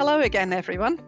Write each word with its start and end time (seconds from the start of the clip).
Hello 0.00 0.20
again, 0.20 0.54
everyone. 0.54 0.98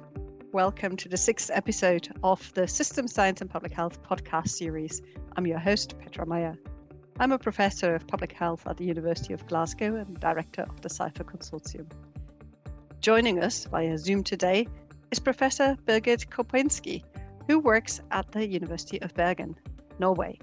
Welcome 0.52 0.98
to 0.98 1.08
the 1.08 1.16
sixth 1.16 1.50
episode 1.54 2.10
of 2.22 2.52
the 2.52 2.68
System 2.68 3.08
Science 3.08 3.40
and 3.40 3.48
Public 3.48 3.72
Health 3.72 4.02
podcast 4.02 4.50
series. 4.50 5.00
I'm 5.34 5.46
your 5.46 5.58
host, 5.58 5.98
Petra 5.98 6.26
Meier. 6.26 6.58
I'm 7.18 7.32
a 7.32 7.38
professor 7.38 7.94
of 7.94 8.06
public 8.06 8.32
health 8.32 8.66
at 8.66 8.76
the 8.76 8.84
University 8.84 9.32
of 9.32 9.46
Glasgow 9.46 9.96
and 9.96 10.20
director 10.20 10.66
of 10.68 10.82
the 10.82 10.90
SIPHER 10.90 11.24
Consortium. 11.24 11.86
Joining 13.00 13.42
us 13.42 13.64
via 13.64 13.96
Zoom 13.96 14.22
today 14.22 14.68
is 15.10 15.18
Professor 15.18 15.74
Birgit 15.86 16.28
Kopainsky, 16.28 17.02
who 17.46 17.60
works 17.60 18.02
at 18.10 18.30
the 18.32 18.46
University 18.46 19.00
of 19.00 19.14
Bergen, 19.14 19.56
Norway. 20.00 20.38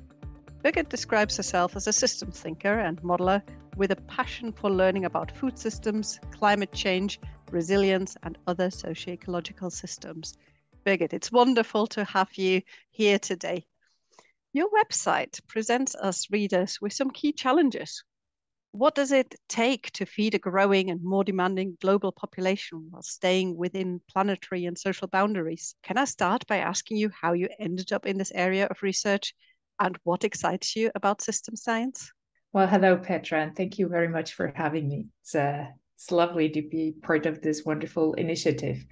Birgit 0.64 0.90
describes 0.90 1.38
herself 1.38 1.76
as 1.76 1.86
a 1.86 1.94
systems 1.94 2.40
thinker 2.40 2.80
and 2.80 3.00
modeler 3.04 3.44
with 3.78 3.92
a 3.92 3.96
passion 4.08 4.52
for 4.52 4.72
learning 4.72 5.06
about 5.06 5.32
food 5.38 5.58
systems, 5.60 6.20
climate 6.32 6.74
change, 6.74 7.20
resilience, 7.52 8.16
and 8.24 8.38
other 8.48 8.70
socio-ecological 8.70 9.70
systems. 9.70 10.34
Birgit, 10.86 11.14
it's 11.14 11.32
wonderful 11.32 11.88
to 11.88 12.04
have 12.06 12.30
you 12.36 12.62
here 12.92 13.20
today. 13.20 13.66
Your 14.54 14.70
website 14.70 15.40
presents 15.48 15.96
us 15.96 16.28
readers 16.32 16.80
with 16.82 16.94
some 16.94 17.12
key 17.12 17.32
challenges. 17.32 18.04
What 18.72 18.96
does 18.96 19.12
it 19.12 19.36
take 19.48 19.92
to 19.94 20.06
feed 20.06 20.36
a 20.36 20.40
growing 20.40 20.92
and 20.92 21.04
more 21.04 21.24
demanding 21.24 21.78
global 21.82 22.12
population 22.12 22.88
while 22.90 23.02
staying 23.02 23.58
within 23.58 24.02
planetary 24.12 24.66
and 24.66 24.78
social 24.78 25.08
boundaries? 25.08 25.76
Can 25.84 25.98
I 25.98 26.06
start 26.06 26.46
by 26.48 26.58
asking 26.58 26.98
you 26.98 27.10
how 27.10 27.34
you 27.34 27.50
ended 27.60 27.92
up 27.92 28.06
in 28.06 28.18
this 28.18 28.32
area 28.34 28.68
of 28.68 28.82
research 28.84 29.34
and 29.80 29.98
what 30.04 30.24
excites 30.24 30.76
you 30.76 30.92
about 30.96 31.22
system 31.22 31.56
science? 31.56 32.12
Well, 32.54 32.68
hello, 32.68 32.98
Petra, 32.98 33.42
and 33.42 33.56
thank 33.56 33.80
you 33.80 33.88
very 33.88 34.08
much 34.08 34.34
for 34.34 34.52
having 34.56 34.88
me. 34.88 35.10
It's 35.22 35.36
uh, 35.36 35.68
it's 36.00 36.12
lovely 36.12 36.48
to 36.48 36.62
be 36.62 36.96
part 37.02 37.26
of 37.26 37.42
this 37.42 37.66
wonderful 37.66 38.14
initiative. 38.14 38.86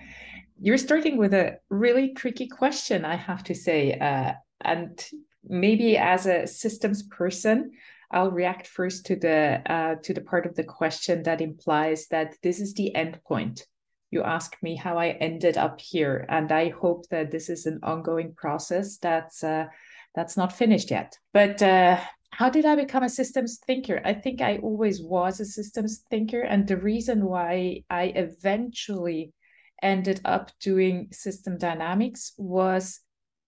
You're 0.59 0.77
starting 0.77 1.16
with 1.16 1.33
a 1.33 1.59
really 1.69 2.14
tricky 2.14 2.49
question, 2.49 3.05
I 3.05 3.16
have 3.16 3.45
to 3.45 3.55
say. 3.55 3.94
Uh, 3.94 4.33
and 4.59 5.02
maybe 5.47 5.95
as 5.95 6.25
a 6.25 6.45
systems 6.45 7.03
person, 7.03 7.72
I'll 8.11 8.31
react 8.31 8.67
first 8.67 9.05
to 9.05 9.16
the 9.16 9.61
uh, 9.66 9.95
to 10.03 10.14
the 10.14 10.19
part 10.19 10.45
of 10.45 10.55
the 10.55 10.66
question 10.66 11.23
that 11.23 11.39
implies 11.39 12.08
that 12.08 12.36
this 12.44 12.59
is 12.59 12.73
the 12.73 12.94
end 12.94 13.21
point. 13.25 13.66
You 14.11 14.23
ask 14.23 14.58
me 14.61 14.75
how 14.75 14.97
I 14.97 15.09
ended 15.11 15.58
up 15.58 15.80
here, 15.80 16.25
and 16.27 16.52
I 16.52 16.69
hope 16.69 17.08
that 17.09 17.31
this 17.31 17.47
is 17.49 17.66
an 17.66 17.80
ongoing 17.83 18.33
process 18.33 18.97
that's 18.97 19.45
uh, 19.45 19.67
that's 20.14 20.36
not 20.36 20.52
finished 20.52 20.92
yet. 20.92 21.17
But 21.33 21.61
uh, 21.61 22.02
how 22.38 22.52
did 22.52 22.67
I 22.67 22.75
become 22.75 23.02
a 23.02 23.09
systems 23.09 23.57
thinker? 23.66 23.99
I 24.05 24.13
think 24.13 24.41
I 24.41 24.57
always 24.57 25.02
was 25.02 25.39
a 25.39 25.45
systems 25.45 26.03
thinker. 26.11 26.41
And 26.41 26.67
the 26.67 26.77
reason 26.77 27.25
why 27.25 27.81
I 27.89 28.13
eventually 28.16 29.33
ended 29.81 30.21
up 30.23 30.52
doing 30.59 31.08
system 31.11 31.58
dynamics 31.58 32.33
was 32.38 32.99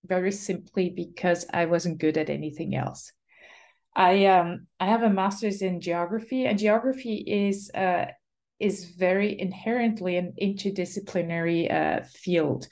very 0.04 0.32
simply 0.32 0.90
because 0.90 1.46
I 1.54 1.66
wasn't 1.68 2.00
good 2.00 2.18
at 2.18 2.32
anything 2.32 2.76
else. 2.76 3.12
I 3.96 4.26
um 4.26 4.66
I 4.80 4.88
have 4.88 5.04
a 5.04 5.10
master's 5.12 5.62
in 5.62 5.82
geography, 5.82 6.48
and 6.48 6.58
geography 6.58 7.24
is 7.28 7.70
uh 7.76 8.06
is 8.60 8.86
very 8.86 9.40
inherently 9.40 10.18
an 10.18 10.34
interdisciplinary 10.42 11.72
uh, 11.72 12.04
field. 12.06 12.68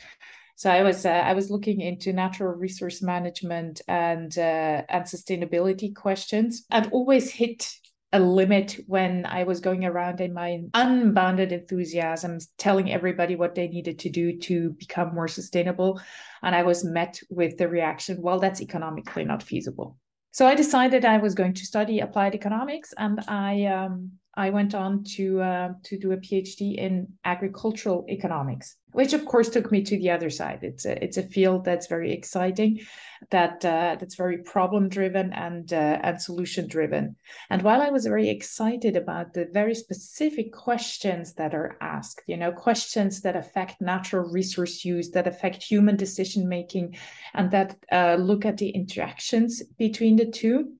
So 0.57 0.71
I 0.71 0.81
was 0.81 1.05
uh, 1.05 1.09
I 1.09 1.33
was 1.33 1.51
looking 1.51 1.81
into 1.81 2.11
natural 2.11 2.51
resource 2.51 3.03
management 3.03 3.79
and 3.87 4.35
uh, 4.39 4.81
and 4.89 5.05
sustainability 5.05 5.95
questions, 5.95 6.65
and 6.71 6.89
always 6.91 7.29
hit 7.29 7.71
a 8.11 8.19
limit 8.19 8.79
when 8.87 9.27
I 9.27 9.43
was 9.43 9.59
going 9.59 9.85
around 9.85 10.19
in 10.19 10.33
my 10.33 10.61
unbounded 10.73 11.51
enthusiasm, 11.51 12.39
telling 12.57 12.91
everybody 12.91 13.35
what 13.35 13.53
they 13.53 13.67
needed 13.67 13.99
to 13.99 14.09
do 14.09 14.35
to 14.39 14.71
become 14.79 15.13
more 15.13 15.27
sustainable. 15.27 16.01
And 16.41 16.55
I 16.55 16.63
was 16.63 16.83
met 16.83 17.19
with 17.29 17.57
the 17.57 17.67
reaction, 17.67 18.19
well, 18.19 18.39
that's 18.39 18.61
economically 18.61 19.25
not 19.25 19.43
feasible. 19.43 19.97
So 20.31 20.47
I 20.47 20.55
decided 20.55 21.05
I 21.05 21.17
was 21.17 21.35
going 21.35 21.53
to 21.53 21.65
study 21.65 21.99
applied 21.99 22.33
economics, 22.33 22.95
and 22.97 23.19
I 23.27 23.65
um, 23.65 24.11
I 24.35 24.49
went 24.49 24.73
on 24.73 25.03
to 25.15 25.41
uh, 25.41 25.69
to 25.83 25.99
do 25.99 26.13
a 26.13 26.17
PhD 26.17 26.75
in 26.77 27.07
agricultural 27.25 28.05
economics, 28.09 28.75
which 28.97 29.13
of 29.13 29.25
course 29.25 29.47
took 29.49 29.71
me 29.71 29.83
to 29.83 29.95
the 29.99 30.09
other 30.09 30.31
side. 30.31 30.59
It's 30.63 30.83
a 30.83 31.03
it's 31.03 31.17
a 31.17 31.29
field 31.35 31.63
that's 31.63 31.85
very 31.85 32.11
exciting, 32.11 32.79
that 33.29 33.63
uh, 33.63 33.95
that's 33.99 34.15
very 34.15 34.39
problem 34.39 34.89
driven 34.89 35.33
and 35.33 35.71
uh, 35.71 35.99
and 36.01 36.19
solution 36.19 36.67
driven. 36.67 37.15
And 37.51 37.61
while 37.61 37.79
I 37.83 37.91
was 37.91 38.07
very 38.07 38.27
excited 38.27 38.95
about 38.95 39.33
the 39.33 39.45
very 39.53 39.75
specific 39.75 40.51
questions 40.51 41.35
that 41.35 41.53
are 41.53 41.77
asked, 41.79 42.23
you 42.25 42.37
know, 42.37 42.51
questions 42.51 43.21
that 43.21 43.35
affect 43.35 43.81
natural 43.81 44.31
resource 44.31 44.83
use, 44.83 45.11
that 45.11 45.27
affect 45.27 45.61
human 45.61 45.95
decision 45.95 46.49
making, 46.49 46.97
and 47.35 47.51
that 47.51 47.75
uh, 47.91 48.15
look 48.15 48.45
at 48.45 48.57
the 48.57 48.69
interactions 48.69 49.61
between 49.77 50.15
the 50.15 50.25
two 50.25 50.73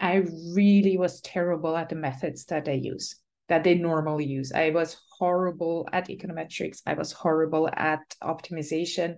I 0.00 0.22
really 0.54 0.96
was 0.96 1.20
terrible 1.22 1.76
at 1.76 1.88
the 1.88 1.96
methods 1.96 2.44
that 2.44 2.66
they 2.66 2.76
use, 2.76 3.16
that 3.48 3.64
they 3.64 3.74
normally 3.74 4.26
use. 4.26 4.52
I 4.52 4.70
was 4.70 4.96
horrible 5.18 5.88
at 5.92 6.08
econometrics. 6.08 6.82
I 6.86 6.94
was 6.94 7.12
horrible 7.12 7.68
at 7.72 8.00
optimization. 8.22 9.16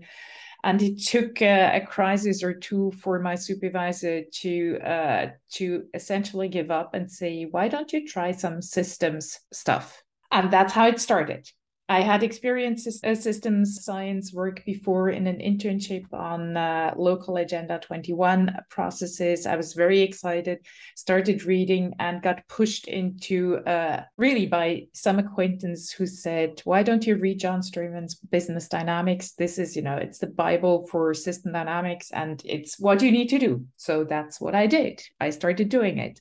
And 0.63 0.83
it 0.83 1.03
took 1.03 1.41
a, 1.41 1.81
crisis 1.87 2.43
or 2.43 2.53
two 2.53 2.93
for 3.01 3.19
my 3.19 3.35
supervisor 3.35 4.23
to 4.43 4.79
uh, 4.81 5.27
to 5.53 5.85
essentially 5.95 6.49
give 6.49 6.71
up 6.71 6.93
and 6.93 7.11
say, 7.11 7.47
"Why 7.51 7.69
don't 7.69 7.91
you 7.93 8.07
try 8.07 8.33
some 8.33 8.61
systems 8.61 9.39
stuff?" 9.53 10.03
And 10.31 10.51
that's 10.51 10.75
how 10.75 10.87
it 10.89 11.01
started. 11.01 11.51
I 11.91 12.03
had 12.03 12.23
experience 12.23 12.87
uh, 13.03 13.17
systems 13.17 13.85
science 13.85 14.33
work 14.33 14.65
before 14.65 15.11
in 15.11 15.27
an 15.27 15.39
internship 15.39 16.05
on 16.13 16.57
uh, 16.57 16.95
local 16.97 17.37
Agenda 17.37 17.81
21 17.81 18.57
processes. 18.71 19.45
I 19.45 19.57
was 19.57 19.75
very 19.75 20.01
excited, 20.01 20.65
started 20.95 21.47
reading, 21.47 21.95
and 21.99 22.23
got 22.23 22.47
pushed 22.47 22.87
into 22.87 23.57
uh, 23.67 24.05
really 24.17 24.47
by 24.47 24.87
some 24.93 25.19
acquaintance 25.19 25.91
who 25.91 26.07
said, 26.07 26.61
Why 26.63 26.85
don't 26.85 27.05
you 27.05 27.17
read 27.17 27.41
John 27.41 27.61
Sterman's 27.61 28.15
Business 28.15 28.69
Dynamics? 28.69 29.33
This 29.33 29.59
is, 29.59 29.75
you 29.75 29.83
know, 29.83 29.97
it's 29.97 30.19
the 30.19 30.29
Bible 30.29 30.87
for 30.87 31.13
system 31.13 31.53
dynamics, 31.53 32.13
and 32.13 32.41
it's 32.45 32.79
what 32.79 33.03
you 33.03 33.11
need 33.11 33.31
to 33.31 33.41
do. 33.41 33.67
So 33.79 34.05
that's 34.05 34.41
what 34.41 34.55
I 34.55 34.69
did. 34.69 35.03
I 35.19 35.31
started 35.31 35.69
doing 35.69 35.99
it. 35.99 36.21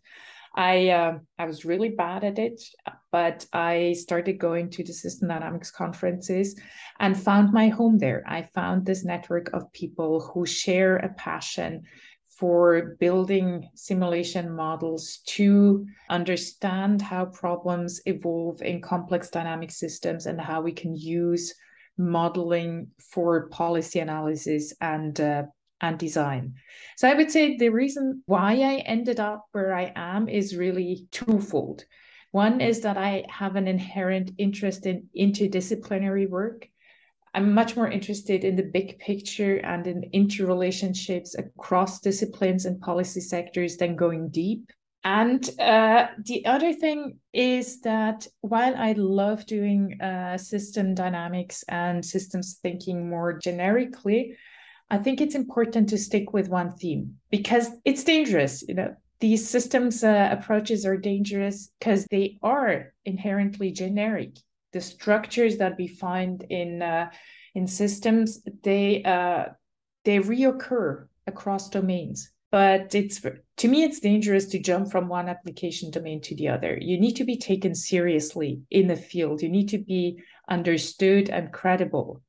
I 0.56 0.90
uh, 0.90 1.20
I 1.38 1.46
was 1.46 1.66
really 1.66 1.90
bad 1.90 2.24
at 2.24 2.40
it, 2.40 2.62
but 3.12 3.46
I 3.54 3.94
started 3.94 4.40
going 4.40 4.70
to 4.72 4.84
the 4.84 4.94
system 4.94 5.30
dynamics 5.30 5.72
conferences 5.72 6.60
and 7.00 7.18
found 7.18 7.54
my 7.54 7.70
home 7.70 7.98
there. 7.98 8.24
I 8.28 8.44
found 8.44 8.86
this 8.86 9.06
network 9.06 9.52
of 9.54 9.72
people 9.74 10.22
who 10.22 10.46
share 10.46 10.98
a 10.98 11.10
passion 11.10 11.84
for 12.40 12.96
building 13.00 13.70
simulation 13.76 14.50
models 14.50 15.20
to 15.26 15.86
understand 16.10 17.02
how 17.02 17.26
problems 17.26 18.02
evolve 18.06 18.62
in 18.62 18.82
complex 18.82 19.30
dynamic 19.30 19.70
systems 19.70 20.26
and 20.26 20.40
how 20.40 20.62
we 20.62 20.72
can 20.72 20.96
use 20.96 21.54
modeling 21.98 22.88
for 23.12 23.50
policy 23.50 24.00
analysis 24.00 24.74
and 24.80 25.20
uh, 25.20 25.44
and 25.82 25.98
design. 25.98 26.56
So 26.98 27.08
I 27.08 27.14
would 27.14 27.32
say 27.32 27.58
the 27.58 27.70
reason 27.70 28.24
why 28.26 28.54
I 28.54 28.84
ended 28.86 29.20
up 29.20 29.46
where 29.52 29.74
I 29.74 29.92
am 29.96 30.28
is 30.30 30.56
really 30.56 31.08
twofold. 31.12 31.86
One 32.32 32.62
is 32.62 32.82
that 32.82 32.98
I 32.98 33.26
have 33.30 33.56
an 33.56 33.68
inherent 33.68 34.32
interest 34.38 34.86
in 34.86 35.10
interdisciplinary 35.18 36.30
work. 36.30 36.68
I'm 37.34 37.54
much 37.54 37.76
more 37.76 37.90
interested 37.90 38.44
in 38.44 38.56
the 38.56 38.64
big 38.64 39.00
picture 39.00 39.58
and 39.58 39.86
in 39.88 40.10
interrelationships 40.14 41.38
across 41.38 42.00
disciplines 42.02 42.66
and 42.66 42.82
policy 42.82 43.22
sectors 43.22 43.78
than 43.78 43.96
going 43.96 44.30
deep. 44.30 44.72
And 45.04 45.50
uh, 45.60 46.08
the 46.26 46.46
other 46.46 46.74
thing 46.74 47.20
is 47.32 47.82
that 47.82 48.28
while 48.42 48.76
I 48.76 48.94
love 48.94 49.46
doing 49.46 50.00
uh, 50.02 50.38
system 50.38 50.94
dynamics 50.94 51.64
and 51.70 52.04
systems 52.04 52.60
thinking 52.62 53.10
more 53.10 53.38
generically, 53.38 54.36
I 54.92 54.98
think 54.98 55.22
it's 55.22 55.36
important 55.36 55.90
to 55.90 55.98
stick 55.98 56.34
with 56.34 56.50
one 56.50 56.72
theme 56.72 57.16
because 57.30 57.70
it's 57.86 58.04
dangerous. 58.04 58.64
You 58.68 58.74
know, 58.74 58.96
these 59.20 59.48
systems 59.48 60.04
uh, 60.04 60.30
approaches 60.32 60.86
are 60.86 60.98
dangerous 60.98 61.72
because 61.80 62.06
they 62.10 62.40
are 62.42 62.94
inherently 63.06 63.72
generic. 63.72 64.38
The 64.74 64.82
structures 64.82 65.58
that 65.58 65.78
we 65.78 65.88
find 65.88 66.46
in 66.50 66.82
uh, 66.82 67.10
in 67.56 67.68
systems 67.68 68.42
they 68.64 69.04
uh, 69.04 69.46
they 70.06 70.20
reoccur 70.20 71.08
across 71.28 71.70
domains. 71.70 72.32
But 72.52 72.96
it's 72.96 73.22
to 73.22 73.68
me, 73.68 73.84
it's 73.84 74.00
dangerous 74.00 74.48
to 74.48 74.60
jump 74.60 74.92
from 74.92 75.08
one 75.08 75.30
application 75.30 75.92
domain 75.92 76.22
to 76.22 76.36
the 76.36 76.48
other. 76.48 76.78
You 76.82 77.00
need 77.00 77.16
to 77.18 77.26
be 77.26 77.38
taken 77.38 77.76
seriously 77.76 78.62
in 78.72 78.88
the 78.88 78.96
field. 78.96 79.44
You 79.44 79.50
need 79.50 79.70
to 79.70 79.78
be 79.78 80.20
understood 80.50 81.30
and 81.30 81.54
credible 81.54 82.24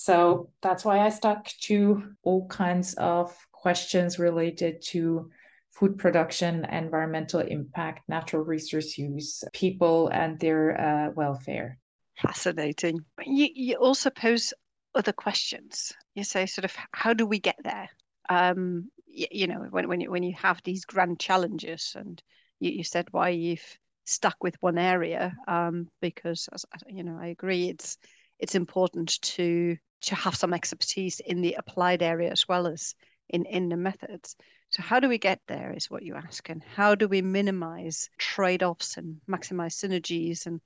so 0.00 0.50
that's 0.62 0.84
why 0.84 1.00
I 1.00 1.08
stuck 1.08 1.48
to 1.62 2.12
all 2.22 2.46
kinds 2.46 2.94
of 2.94 3.36
questions 3.50 4.16
related 4.16 4.80
to 4.90 5.28
food 5.72 5.98
production, 5.98 6.64
environmental 6.70 7.40
impact, 7.40 8.08
natural 8.08 8.44
resource 8.44 8.96
use, 8.96 9.42
people, 9.52 10.06
and 10.06 10.38
their 10.38 10.80
uh, 10.80 11.10
welfare. 11.16 11.78
Fascinating. 12.16 13.00
You, 13.26 13.48
you 13.52 13.74
also 13.74 14.08
pose 14.10 14.54
other 14.94 15.12
questions. 15.12 15.92
You 16.14 16.22
say, 16.22 16.46
sort 16.46 16.64
of, 16.64 16.76
how 16.92 17.12
do 17.12 17.26
we 17.26 17.40
get 17.40 17.56
there? 17.64 17.88
Um, 18.28 18.92
you, 19.04 19.26
you 19.32 19.46
know, 19.48 19.66
when 19.68 19.88
when 19.88 20.00
you, 20.00 20.12
when 20.12 20.22
you 20.22 20.34
have 20.34 20.60
these 20.62 20.84
grand 20.84 21.18
challenges, 21.18 21.96
and 21.98 22.22
you, 22.60 22.70
you 22.70 22.84
said 22.84 23.08
why 23.10 23.30
you've 23.30 23.66
stuck 24.04 24.36
with 24.44 24.54
one 24.60 24.78
area, 24.78 25.34
um, 25.48 25.88
because 26.00 26.48
as, 26.52 26.64
you 26.86 27.02
know, 27.02 27.18
I 27.20 27.26
agree, 27.26 27.68
it's 27.68 27.98
it's 28.38 28.54
important 28.54 29.20
to 29.22 29.76
to 30.02 30.14
have 30.14 30.34
some 30.36 30.54
expertise 30.54 31.20
in 31.20 31.40
the 31.40 31.54
applied 31.54 32.02
area 32.02 32.30
as 32.30 32.46
well 32.48 32.66
as 32.66 32.94
in 33.28 33.44
in 33.44 33.68
the 33.68 33.76
methods. 33.76 34.36
So 34.70 34.82
how 34.82 35.00
do 35.00 35.08
we 35.08 35.18
get 35.18 35.40
there 35.46 35.72
is 35.72 35.90
what 35.90 36.02
you 36.02 36.14
ask, 36.14 36.48
and 36.50 36.62
how 36.62 36.94
do 36.94 37.08
we 37.08 37.22
minimize 37.22 38.10
trade-offs 38.18 38.96
and 38.96 39.20
maximize 39.28 39.74
synergies 39.74 40.46
and 40.46 40.60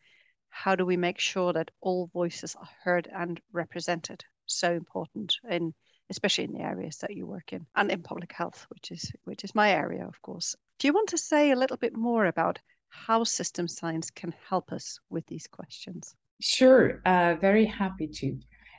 how 0.51 0.77
do 0.77 0.85
we 0.85 0.97
make 0.97 1.19
sure 1.19 1.53
that 1.53 1.71
all 1.81 2.11
voices 2.13 2.55
are 2.57 2.69
heard 2.85 3.09
and 3.13 3.41
represented? 3.53 4.25
So 4.47 4.73
important 4.73 5.37
in 5.49 5.75
especially 6.11 6.45
in 6.45 6.53
the 6.53 6.61
areas 6.61 6.99
that 6.99 7.17
you 7.17 7.27
work 7.27 7.53
in 7.53 7.67
and 7.75 7.91
in 7.91 8.03
public 8.03 8.33
health, 8.33 8.67
which 8.69 8.91
is 8.91 9.13
which 9.25 9.45
is 9.45 9.55
my 9.55 9.71
area, 9.71 10.07
of 10.07 10.21
course. 10.21 10.55
Do 10.79 10.89
you 10.89 10.93
want 10.93 11.09
to 11.11 11.19
say 11.19 11.51
a 11.51 11.57
little 11.57 11.79
bit 11.79 11.97
more 11.97 12.27
about 12.27 12.59
how 12.89 13.25
system 13.25 13.67
science 13.69 14.11
can 14.11 14.35
help 14.49 14.73
us 14.73 15.01
with 15.09 15.27
these 15.27 15.47
questions? 15.47 16.15
Sure, 16.41 17.01
uh, 17.07 17.37
very 17.41 17.65
happy 17.65 18.07
to. 18.07 18.39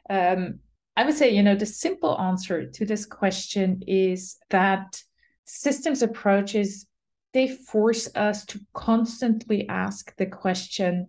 Um, 0.10 0.60
I 0.96 1.06
would 1.06 1.16
say, 1.16 1.32
you 1.32 1.44
know, 1.44 1.56
the 1.56 1.66
simple 1.66 2.20
answer 2.20 2.70
to 2.70 2.86
this 2.86 3.06
question 3.06 3.82
is 3.88 4.38
that 4.50 5.02
systems 5.46 6.02
approaches 6.02 6.86
they 7.34 7.48
force 7.48 8.08
us 8.16 8.46
to 8.46 8.60
constantly 8.74 9.68
ask 9.68 10.16
the 10.18 10.28
question 10.28 11.08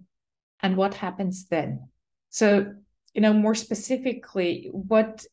and 0.62 0.74
what 0.76 0.94
happens 0.94 1.46
then? 1.48 1.88
So 2.30 2.72
you 3.14 3.20
know 3.20 3.32
more 3.32 3.54
specifically 3.54 4.68
what 4.72 5.24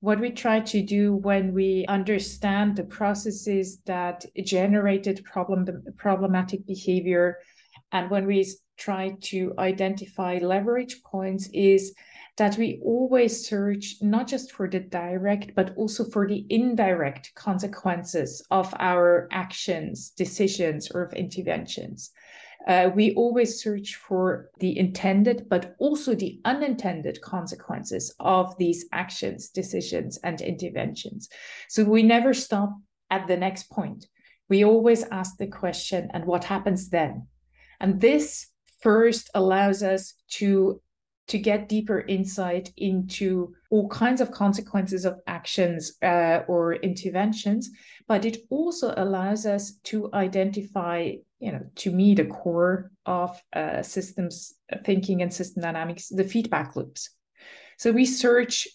what 0.00 0.20
we 0.20 0.30
try 0.30 0.60
to 0.60 0.80
do 0.80 1.14
when 1.14 1.52
we 1.52 1.84
understand 1.88 2.76
the 2.76 2.84
processes 2.84 3.78
that 3.84 4.24
generated 4.44 5.24
problem 5.24 5.66
problematic 5.96 6.66
behavior 6.66 7.38
and 7.92 8.10
when 8.10 8.26
we 8.26 8.46
try 8.76 9.14
to 9.20 9.52
identify 9.58 10.38
leverage 10.40 11.02
points 11.02 11.48
is 11.52 11.94
that 12.38 12.56
we 12.56 12.80
always 12.84 13.46
search 13.46 13.96
not 14.00 14.26
just 14.26 14.52
for 14.52 14.68
the 14.68 14.80
direct 14.80 15.54
but 15.54 15.74
also 15.76 16.04
for 16.04 16.26
the 16.26 16.46
indirect 16.48 17.32
consequences 17.34 18.42
of 18.50 18.72
our 18.78 19.28
actions 19.30 20.10
decisions 20.10 20.90
or 20.90 21.02
of 21.02 21.12
interventions 21.12 22.10
uh, 22.66 22.90
we 22.94 23.14
always 23.14 23.62
search 23.62 23.94
for 23.94 24.50
the 24.58 24.78
intended, 24.78 25.48
but 25.48 25.74
also 25.78 26.14
the 26.14 26.38
unintended 26.44 27.20
consequences 27.22 28.14
of 28.20 28.56
these 28.58 28.84
actions, 28.92 29.48
decisions, 29.48 30.18
and 30.22 30.40
interventions. 30.42 31.28
So 31.68 31.84
we 31.84 32.02
never 32.02 32.34
stop 32.34 32.76
at 33.10 33.26
the 33.26 33.38
next 33.38 33.70
point. 33.70 34.06
We 34.50 34.64
always 34.64 35.04
ask 35.04 35.38
the 35.38 35.46
question, 35.46 36.10
and 36.12 36.26
what 36.26 36.44
happens 36.44 36.90
then? 36.90 37.26
And 37.80 38.00
this 38.00 38.48
first 38.80 39.30
allows 39.34 39.82
us 39.82 40.14
to 40.32 40.80
to 41.28 41.38
get 41.38 41.68
deeper 41.68 42.00
insight 42.00 42.72
into 42.76 43.54
all 43.70 43.88
kinds 43.88 44.20
of 44.20 44.32
consequences 44.32 45.04
of 45.04 45.20
actions 45.26 45.92
uh, 46.02 46.40
or 46.48 46.74
interventions, 46.74 47.70
but 48.06 48.24
it 48.24 48.38
also 48.50 48.94
allows 48.96 49.46
us 49.46 49.74
to 49.84 50.10
identify, 50.14 51.12
you 51.38 51.52
know, 51.52 51.60
to 51.76 51.90
me, 51.90 52.14
the 52.14 52.24
core 52.24 52.90
of 53.04 53.40
uh, 53.52 53.82
systems 53.82 54.54
thinking 54.84 55.22
and 55.22 55.32
system 55.32 55.62
dynamics, 55.62 56.08
the 56.08 56.24
feedback 56.24 56.76
loops. 56.76 57.10
So 57.78 57.92
we 57.92 58.06
search 58.06 58.66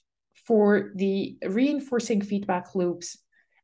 for 0.46 0.92
the 0.96 1.38
reinforcing 1.44 2.22
feedback 2.22 2.76
loops 2.76 3.18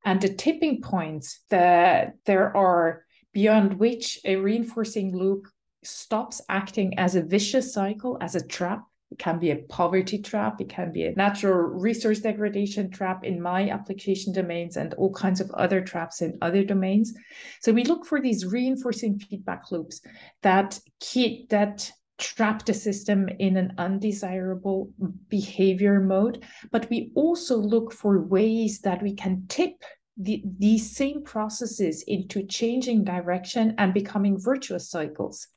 and 0.03 0.19
the 0.19 0.33
tipping 0.33 0.81
points 0.81 1.41
that 1.49 2.13
there 2.25 2.55
are 2.55 3.05
beyond 3.33 3.75
which 3.75 4.19
a 4.25 4.37
reinforcing 4.37 5.15
loop 5.15 5.47
stops 5.83 6.41
acting 6.49 6.97
as 6.97 7.15
a 7.15 7.21
vicious 7.21 7.73
cycle, 7.73 8.17
as 8.21 8.35
a 8.35 8.45
trap. 8.45 8.83
It 9.11 9.17
can 9.17 9.39
be 9.39 9.49
a 9.49 9.55
poverty 9.55 10.19
trap, 10.19 10.61
it 10.61 10.69
can 10.69 10.91
be 10.91 11.05
a 11.05 11.15
natural 11.15 11.55
resource 11.55 12.19
degradation 12.19 12.91
trap 12.91 13.23
in 13.23 13.41
my 13.41 13.69
application 13.69 14.33
domains, 14.33 14.77
and 14.77 14.93
all 14.95 15.11
kinds 15.11 15.41
of 15.41 15.49
other 15.51 15.81
traps 15.81 16.21
in 16.21 16.37
other 16.43 16.63
domains. 16.63 17.13
So 17.61 17.71
we 17.71 17.83
look 17.85 18.05
for 18.05 18.21
these 18.21 18.45
reinforcing 18.45 19.17
feedback 19.17 19.71
loops 19.71 20.01
that 20.43 20.79
keep 20.99 21.49
that 21.49 21.91
trap 22.19 22.65
the 22.65 22.73
system 22.73 23.29
in 23.39 23.57
an 23.57 23.73
undesirable 23.79 24.91
behavior 25.29 25.99
mode, 26.01 26.43
but 26.71 26.87
we 26.91 27.11
also 27.15 27.57
look 27.57 27.91
for 27.91 28.21
ways 28.21 28.81
that 28.81 29.01
we 29.01 29.15
can 29.15 29.45
tip 29.47 29.83
the, 30.17 30.43
these 30.59 30.95
same 30.95 31.23
processes 31.23 32.03
into 32.05 32.45
changing 32.45 33.05
direction 33.05 33.73
and 33.77 33.93
becoming 33.93 34.37
virtuous 34.37 34.89
cycles 34.89 35.47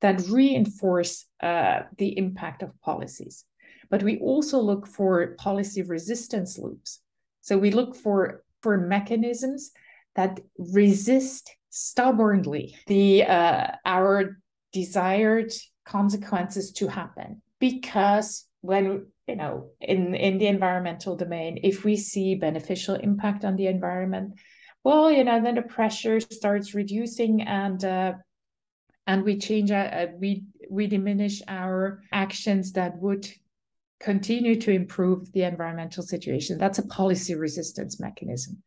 that 0.00 0.22
reinforce 0.28 1.26
uh, 1.42 1.80
the 1.96 2.16
impact 2.16 2.62
of 2.62 2.78
policies. 2.80 3.44
But 3.90 4.02
we 4.02 4.18
also 4.18 4.60
look 4.60 4.86
for 4.86 5.34
policy 5.38 5.82
resistance 5.82 6.58
loops. 6.58 7.00
So 7.40 7.56
we 7.58 7.70
look 7.70 7.96
for, 7.96 8.44
for 8.62 8.76
mechanisms 8.76 9.70
that 10.14 10.40
resist 10.58 11.50
stubbornly 11.70 12.76
the 12.86 13.24
uh, 13.24 13.66
our 13.84 14.38
desired 14.72 15.52
consequences 15.84 16.72
to 16.72 16.88
happen 16.88 17.40
because 17.60 18.46
when 18.60 19.06
you 19.26 19.36
know 19.36 19.70
in 19.80 20.14
in 20.14 20.38
the 20.38 20.46
environmental 20.46 21.16
domain 21.16 21.60
if 21.62 21.84
we 21.84 21.96
see 21.96 22.34
beneficial 22.34 22.94
impact 22.96 23.44
on 23.44 23.56
the 23.56 23.66
environment 23.66 24.32
well 24.82 25.10
you 25.10 25.24
know 25.24 25.40
then 25.42 25.54
the 25.54 25.62
pressure 25.62 26.20
starts 26.20 26.74
reducing 26.74 27.42
and 27.42 27.84
uh, 27.84 28.12
and 29.08 29.24
we 29.24 29.36
change 29.38 29.72
uh, 29.72 30.06
we 30.20 30.44
we 30.70 30.86
diminish 30.86 31.42
our 31.48 32.02
actions 32.12 32.72
that 32.72 32.96
would 32.98 33.26
continue 33.98 34.54
to 34.60 34.70
improve 34.70 35.32
the 35.32 35.42
environmental 35.42 36.04
situation. 36.04 36.58
That's 36.58 36.78
a 36.78 36.86
policy 36.86 37.34
resistance 37.34 37.98
mechanism. 37.98 38.62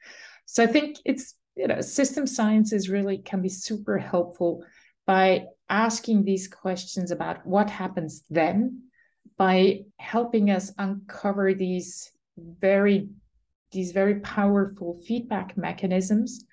So 0.45 0.63
i 0.63 0.67
think 0.67 0.97
it's 1.05 1.35
you 1.55 1.67
know 1.67 1.79
system 1.79 2.27
sciences 2.27 2.89
really 2.89 3.19
can 3.19 3.41
be 3.41 3.49
super 3.49 3.97
helpful 3.97 4.65
by 5.05 5.45
asking 5.69 6.23
these 6.23 6.47
questions 6.47 7.11
about 7.11 7.45
what 7.45 7.69
happens 7.69 8.23
then 8.29 8.81
by 9.37 9.81
helping 9.97 10.49
us 10.49 10.73
uncover 10.77 11.53
these 11.53 12.11
very 12.37 13.09
these 13.71 13.91
very 13.91 14.19
powerful 14.19 14.99
feedback 15.07 15.55
mechanisms 15.57 16.43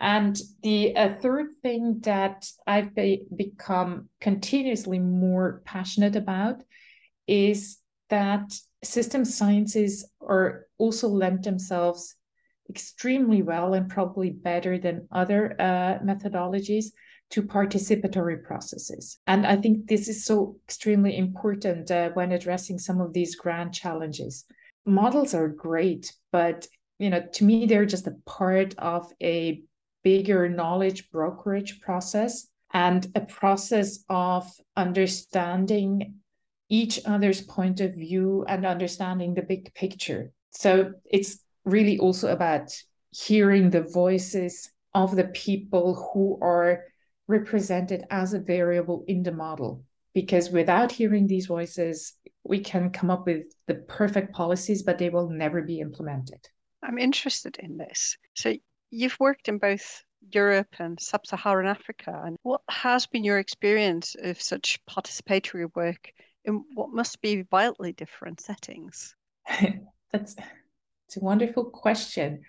and 0.00 0.38
the 0.62 0.96
uh, 0.96 1.14
third 1.20 1.48
thing 1.62 2.00
that 2.02 2.48
I've 2.66 2.94
be- 2.94 3.24
become 3.34 4.08
continuously 4.20 4.98
more 4.98 5.62
passionate 5.64 6.16
about 6.16 6.62
is 7.26 7.78
that 8.10 8.52
system 8.82 9.24
sciences 9.24 10.08
are 10.20 10.66
also 10.78 11.08
lend 11.08 11.44
themselves 11.44 12.14
extremely 12.70 13.42
well 13.42 13.74
and 13.74 13.88
probably 13.88 14.30
better 14.30 14.78
than 14.78 15.08
other 15.10 15.56
uh, 15.58 15.98
methodologies 16.04 16.86
to 17.30 17.42
participatory 17.42 18.42
processes. 18.42 19.18
And 19.26 19.46
I 19.46 19.56
think 19.56 19.86
this 19.86 20.08
is 20.08 20.24
so 20.24 20.56
extremely 20.66 21.16
important 21.16 21.90
uh, 21.90 22.10
when 22.10 22.32
addressing 22.32 22.78
some 22.78 23.00
of 23.00 23.12
these 23.12 23.36
grand 23.36 23.74
challenges. 23.74 24.44
Models 24.86 25.34
are 25.34 25.48
great, 25.48 26.12
but 26.32 26.66
you 26.98 27.10
know, 27.10 27.22
to 27.34 27.44
me, 27.44 27.66
they're 27.66 27.86
just 27.86 28.06
a 28.06 28.16
part 28.26 28.74
of 28.78 29.12
a 29.22 29.62
bigger 30.02 30.48
knowledge 30.48 31.10
brokerage 31.10 31.80
process 31.80 32.48
and 32.72 33.06
a 33.14 33.20
process 33.20 34.04
of 34.08 34.50
understanding 34.76 36.14
each 36.68 37.00
other's 37.06 37.40
point 37.40 37.80
of 37.80 37.94
view 37.94 38.44
and 38.48 38.66
understanding 38.66 39.34
the 39.34 39.42
big 39.42 39.72
picture. 39.74 40.32
So 40.50 40.92
it's 41.04 41.38
really 41.64 41.98
also 41.98 42.30
about 42.30 42.74
hearing 43.10 43.70
the 43.70 43.82
voices 43.82 44.70
of 44.94 45.16
the 45.16 45.24
people 45.24 45.94
who 46.12 46.38
are 46.42 46.84
represented 47.26 48.04
as 48.10 48.34
a 48.34 48.40
variable 48.40 49.04
in 49.08 49.22
the 49.22 49.32
model. 49.32 49.84
Because 50.14 50.50
without 50.50 50.90
hearing 50.90 51.26
these 51.26 51.46
voices, 51.46 52.14
we 52.42 52.60
can 52.60 52.90
come 52.90 53.10
up 53.10 53.26
with 53.26 53.44
the 53.66 53.74
perfect 53.74 54.32
policies, 54.32 54.82
but 54.82 54.98
they 54.98 55.10
will 55.10 55.30
never 55.30 55.62
be 55.62 55.80
implemented. 55.80 56.40
I'm 56.82 56.98
interested 56.98 57.58
in 57.58 57.76
this. 57.76 58.16
So 58.34 58.54
You've 58.90 59.18
worked 59.20 59.48
in 59.48 59.58
both 59.58 60.02
Europe 60.30 60.74
and 60.78 60.98
sub 61.00 61.26
Saharan 61.26 61.66
Africa. 61.66 62.22
And 62.24 62.36
what 62.42 62.62
has 62.68 63.06
been 63.06 63.24
your 63.24 63.38
experience 63.38 64.16
of 64.20 64.40
such 64.40 64.80
participatory 64.86 65.68
work 65.74 66.12
in 66.44 66.64
what 66.74 66.90
must 66.90 67.20
be 67.20 67.46
wildly 67.50 67.92
different 67.92 68.40
settings? 68.40 69.14
That's 70.12 70.36
it's 71.06 71.16
a 71.16 71.20
wonderful 71.20 71.64
question. 71.64 72.42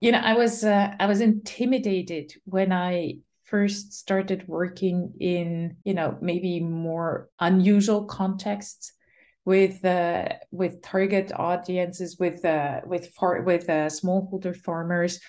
You 0.00 0.12
know, 0.12 0.18
I 0.18 0.34
was 0.34 0.64
uh, 0.64 0.94
I 0.98 1.06
was 1.06 1.20
intimidated 1.20 2.32
when 2.44 2.72
I 2.72 3.18
first 3.44 3.94
started 3.94 4.46
working 4.46 5.14
in, 5.18 5.76
you 5.84 5.94
know, 5.94 6.18
maybe 6.20 6.60
more 6.60 7.30
unusual 7.40 8.04
contexts 8.04 8.92
with 9.48 9.82
uh, 9.82 10.28
with 10.50 10.82
target 10.82 11.32
audiences 11.34 12.18
with 12.20 12.44
uh, 12.44 12.82
with 12.84 13.08
far, 13.14 13.40
with 13.40 13.66
uh, 13.70 13.88
smallholder 13.88 14.54
farmers 14.54 15.20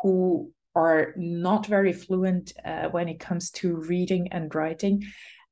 who 0.00 0.52
are 0.76 1.12
not 1.16 1.66
very 1.66 1.92
fluent 1.92 2.52
uh, 2.64 2.86
when 2.90 3.08
it 3.08 3.18
comes 3.18 3.50
to 3.50 3.74
reading 3.74 4.28
and 4.30 4.54
writing. 4.54 5.02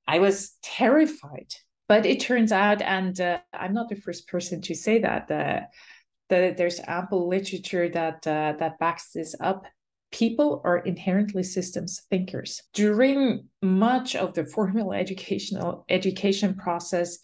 I 0.07 0.21
was 0.21 0.57
terrified, 0.63 1.53
but 1.89 2.07
it 2.07 2.21
turns 2.21 2.53
out, 2.53 2.81
and 2.81 3.21
uh, 3.21 3.41
I'm 3.53 3.75
not 3.75 3.89
the 3.89 3.97
first 3.97 4.29
person 4.29 4.61
to 4.63 4.75
say 4.75 5.01
that. 5.01 5.27
That 5.27 6.57
there's 6.57 6.81
ample 6.87 7.29
literature 7.29 7.89
that 7.89 8.23
that 8.23 8.79
backs 8.79 9.11
this 9.11 9.35
up 9.41 9.67
people 10.13 10.61
are 10.65 10.79
inherently 10.79 11.43
systems 11.43 12.03
thinkers 12.11 12.63
during 12.75 13.49
much 13.63 14.15
of 14.15 14.35
the 14.35 14.45
formal 14.45 14.93
educational 14.93 15.85
education 15.89 16.55
process 16.55 17.19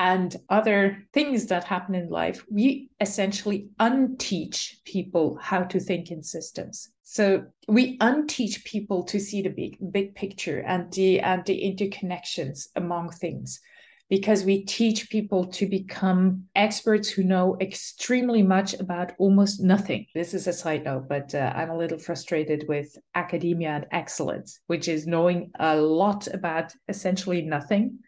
and 0.00 0.34
other 0.48 1.06
things 1.12 1.44
that 1.48 1.62
happen 1.62 1.94
in 1.94 2.08
life, 2.08 2.42
we 2.50 2.88
essentially 3.00 3.68
unteach 3.78 4.78
people 4.86 5.36
how 5.42 5.62
to 5.62 5.78
think 5.78 6.10
in 6.10 6.22
systems. 6.22 6.88
So 7.02 7.44
we 7.68 7.98
unteach 8.00 8.64
people 8.64 9.02
to 9.04 9.20
see 9.20 9.42
the 9.42 9.50
big 9.50 9.76
big 9.92 10.14
picture 10.14 10.60
and 10.60 10.90
the 10.94 11.20
and 11.20 11.44
the 11.44 11.60
interconnections 11.68 12.68
among 12.76 13.10
things 13.10 13.60
because 14.08 14.42
we 14.42 14.64
teach 14.64 15.10
people 15.10 15.44
to 15.44 15.66
become 15.66 16.44
experts 16.54 17.10
who 17.10 17.22
know 17.22 17.58
extremely 17.60 18.42
much 18.42 18.72
about 18.80 19.12
almost 19.18 19.60
nothing. 19.60 20.06
This 20.14 20.32
is 20.32 20.46
a 20.46 20.52
side 20.52 20.84
note, 20.84 21.08
but 21.10 21.34
uh, 21.34 21.52
I'm 21.54 21.70
a 21.70 21.76
little 21.76 21.98
frustrated 21.98 22.64
with 22.68 22.96
academia 23.14 23.68
and 23.68 23.86
excellence, 23.92 24.60
which 24.66 24.88
is 24.88 25.06
knowing 25.06 25.50
a 25.60 25.76
lot 25.76 26.26
about 26.28 26.72
essentially 26.88 27.42
nothing 27.42 27.98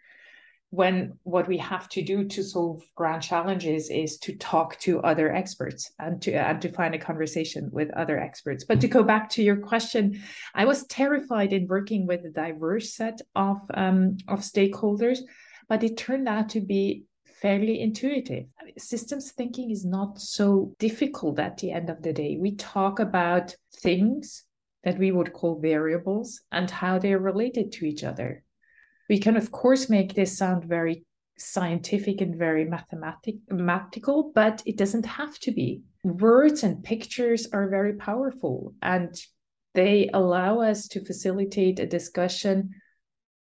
when 0.72 1.12
what 1.24 1.46
we 1.46 1.58
have 1.58 1.86
to 1.86 2.02
do 2.02 2.24
to 2.24 2.42
solve 2.42 2.82
grand 2.94 3.22
challenges 3.22 3.90
is 3.90 4.16
to 4.16 4.34
talk 4.36 4.78
to 4.78 5.02
other 5.02 5.30
experts 5.30 5.92
and 5.98 6.22
to 6.22 6.32
and 6.32 6.62
to 6.62 6.72
find 6.72 6.94
a 6.94 6.98
conversation 6.98 7.68
with 7.72 7.90
other 7.92 8.18
experts 8.18 8.64
but 8.64 8.80
to 8.80 8.88
go 8.88 9.02
back 9.02 9.28
to 9.28 9.42
your 9.42 9.56
question 9.56 10.18
i 10.54 10.64
was 10.64 10.86
terrified 10.86 11.52
in 11.52 11.66
working 11.66 12.06
with 12.06 12.24
a 12.24 12.30
diverse 12.30 12.94
set 12.94 13.20
of 13.36 13.58
um, 13.74 14.16
of 14.28 14.40
stakeholders 14.40 15.18
but 15.68 15.84
it 15.84 15.98
turned 15.98 16.26
out 16.26 16.48
to 16.48 16.60
be 16.60 17.04
fairly 17.42 17.80
intuitive. 17.80 18.44
Systems 18.78 19.32
thinking 19.32 19.72
is 19.72 19.84
not 19.84 20.20
so 20.20 20.74
difficult 20.78 21.40
at 21.40 21.58
the 21.58 21.72
end 21.72 21.90
of 21.90 22.00
the 22.00 22.12
day. 22.12 22.38
We 22.40 22.54
talk 22.54 23.00
about 23.00 23.56
things 23.82 24.44
that 24.84 24.96
we 24.96 25.10
would 25.10 25.32
call 25.32 25.58
variables 25.58 26.40
and 26.52 26.70
how 26.70 26.98
they're 26.98 27.18
related 27.18 27.72
to 27.72 27.84
each 27.84 28.04
other 28.04 28.44
we 29.08 29.18
can 29.18 29.36
of 29.36 29.50
course 29.50 29.88
make 29.88 30.14
this 30.14 30.36
sound 30.36 30.64
very 30.64 31.04
scientific 31.38 32.20
and 32.20 32.36
very 32.36 32.64
mathematic 32.64 33.36
mathematical 33.48 34.32
but 34.34 34.62
it 34.66 34.76
doesn't 34.76 35.06
have 35.06 35.38
to 35.40 35.52
be. 35.52 35.82
Words 36.04 36.62
and 36.62 36.82
pictures 36.84 37.48
are 37.52 37.68
very 37.68 37.94
powerful 37.94 38.74
and 38.82 39.14
they 39.74 40.10
allow 40.12 40.60
us 40.60 40.88
to 40.88 41.04
facilitate 41.04 41.78
a 41.78 41.86
discussion 41.86 42.70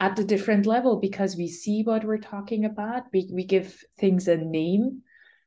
at 0.00 0.18
a 0.18 0.24
different 0.24 0.66
level 0.66 0.96
because 1.00 1.36
we 1.36 1.48
see 1.48 1.82
what 1.82 2.04
we're 2.04 2.18
talking 2.18 2.64
about. 2.64 3.04
We, 3.12 3.28
we 3.32 3.44
give 3.44 3.82
things 3.98 4.28
a 4.28 4.36
name. 4.36 5.02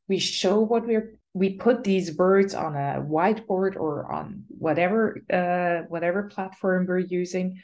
We 0.08 0.20
show 0.20 0.60
what 0.60 0.86
we're 0.86 1.16
we 1.34 1.54
put 1.54 1.86
these 1.86 2.18
words 2.18 2.54
on 2.54 2.76
a 2.76 3.02
whiteboard 3.02 3.78
or 3.78 4.12
on 4.12 4.44
whatever 4.50 5.22
uh, 5.32 5.88
whatever 5.88 6.24
platform 6.24 6.86
we're 6.86 7.00
using. 7.00 7.62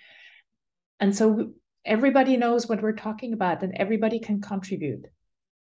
And 0.99 1.15
so 1.15 1.51
everybody 1.87 2.37
knows 2.37 2.67
what 2.67 2.81
we're 2.81 2.91
talking 2.93 3.33
about 3.33 3.63
and 3.63 3.73
everybody 3.75 4.19
can 4.19 4.41
contribute. 4.41 5.05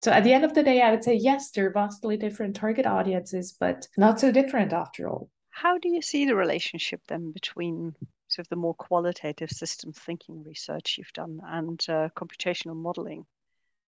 So 0.03 0.11
at 0.11 0.23
the 0.23 0.33
end 0.33 0.45
of 0.45 0.53
the 0.53 0.63
day, 0.63 0.81
I 0.81 0.91
would 0.91 1.03
say, 1.03 1.15
yes, 1.15 1.51
they're 1.51 1.73
vastly 1.73 2.17
different 2.17 2.55
target 2.55 2.85
audiences, 2.85 3.55
but 3.59 3.87
not 3.97 4.19
so 4.19 4.31
different 4.31 4.71
after 4.71 5.09
all. 5.09 5.29
How 5.49 5.77
do 5.77 5.89
you 5.89 6.01
see 6.01 6.25
the 6.25 6.35
relationship 6.35 7.01
then 7.07 7.31
between 7.31 7.95
sort 8.27 8.45
of 8.45 8.49
the 8.49 8.55
more 8.55 8.75
qualitative 8.75 9.49
systems 9.49 9.97
thinking 9.97 10.43
research 10.43 10.95
you've 10.97 11.11
done 11.13 11.41
and 11.45 11.83
uh, 11.89 12.09
computational 12.15 12.75
modeling? 12.75 13.25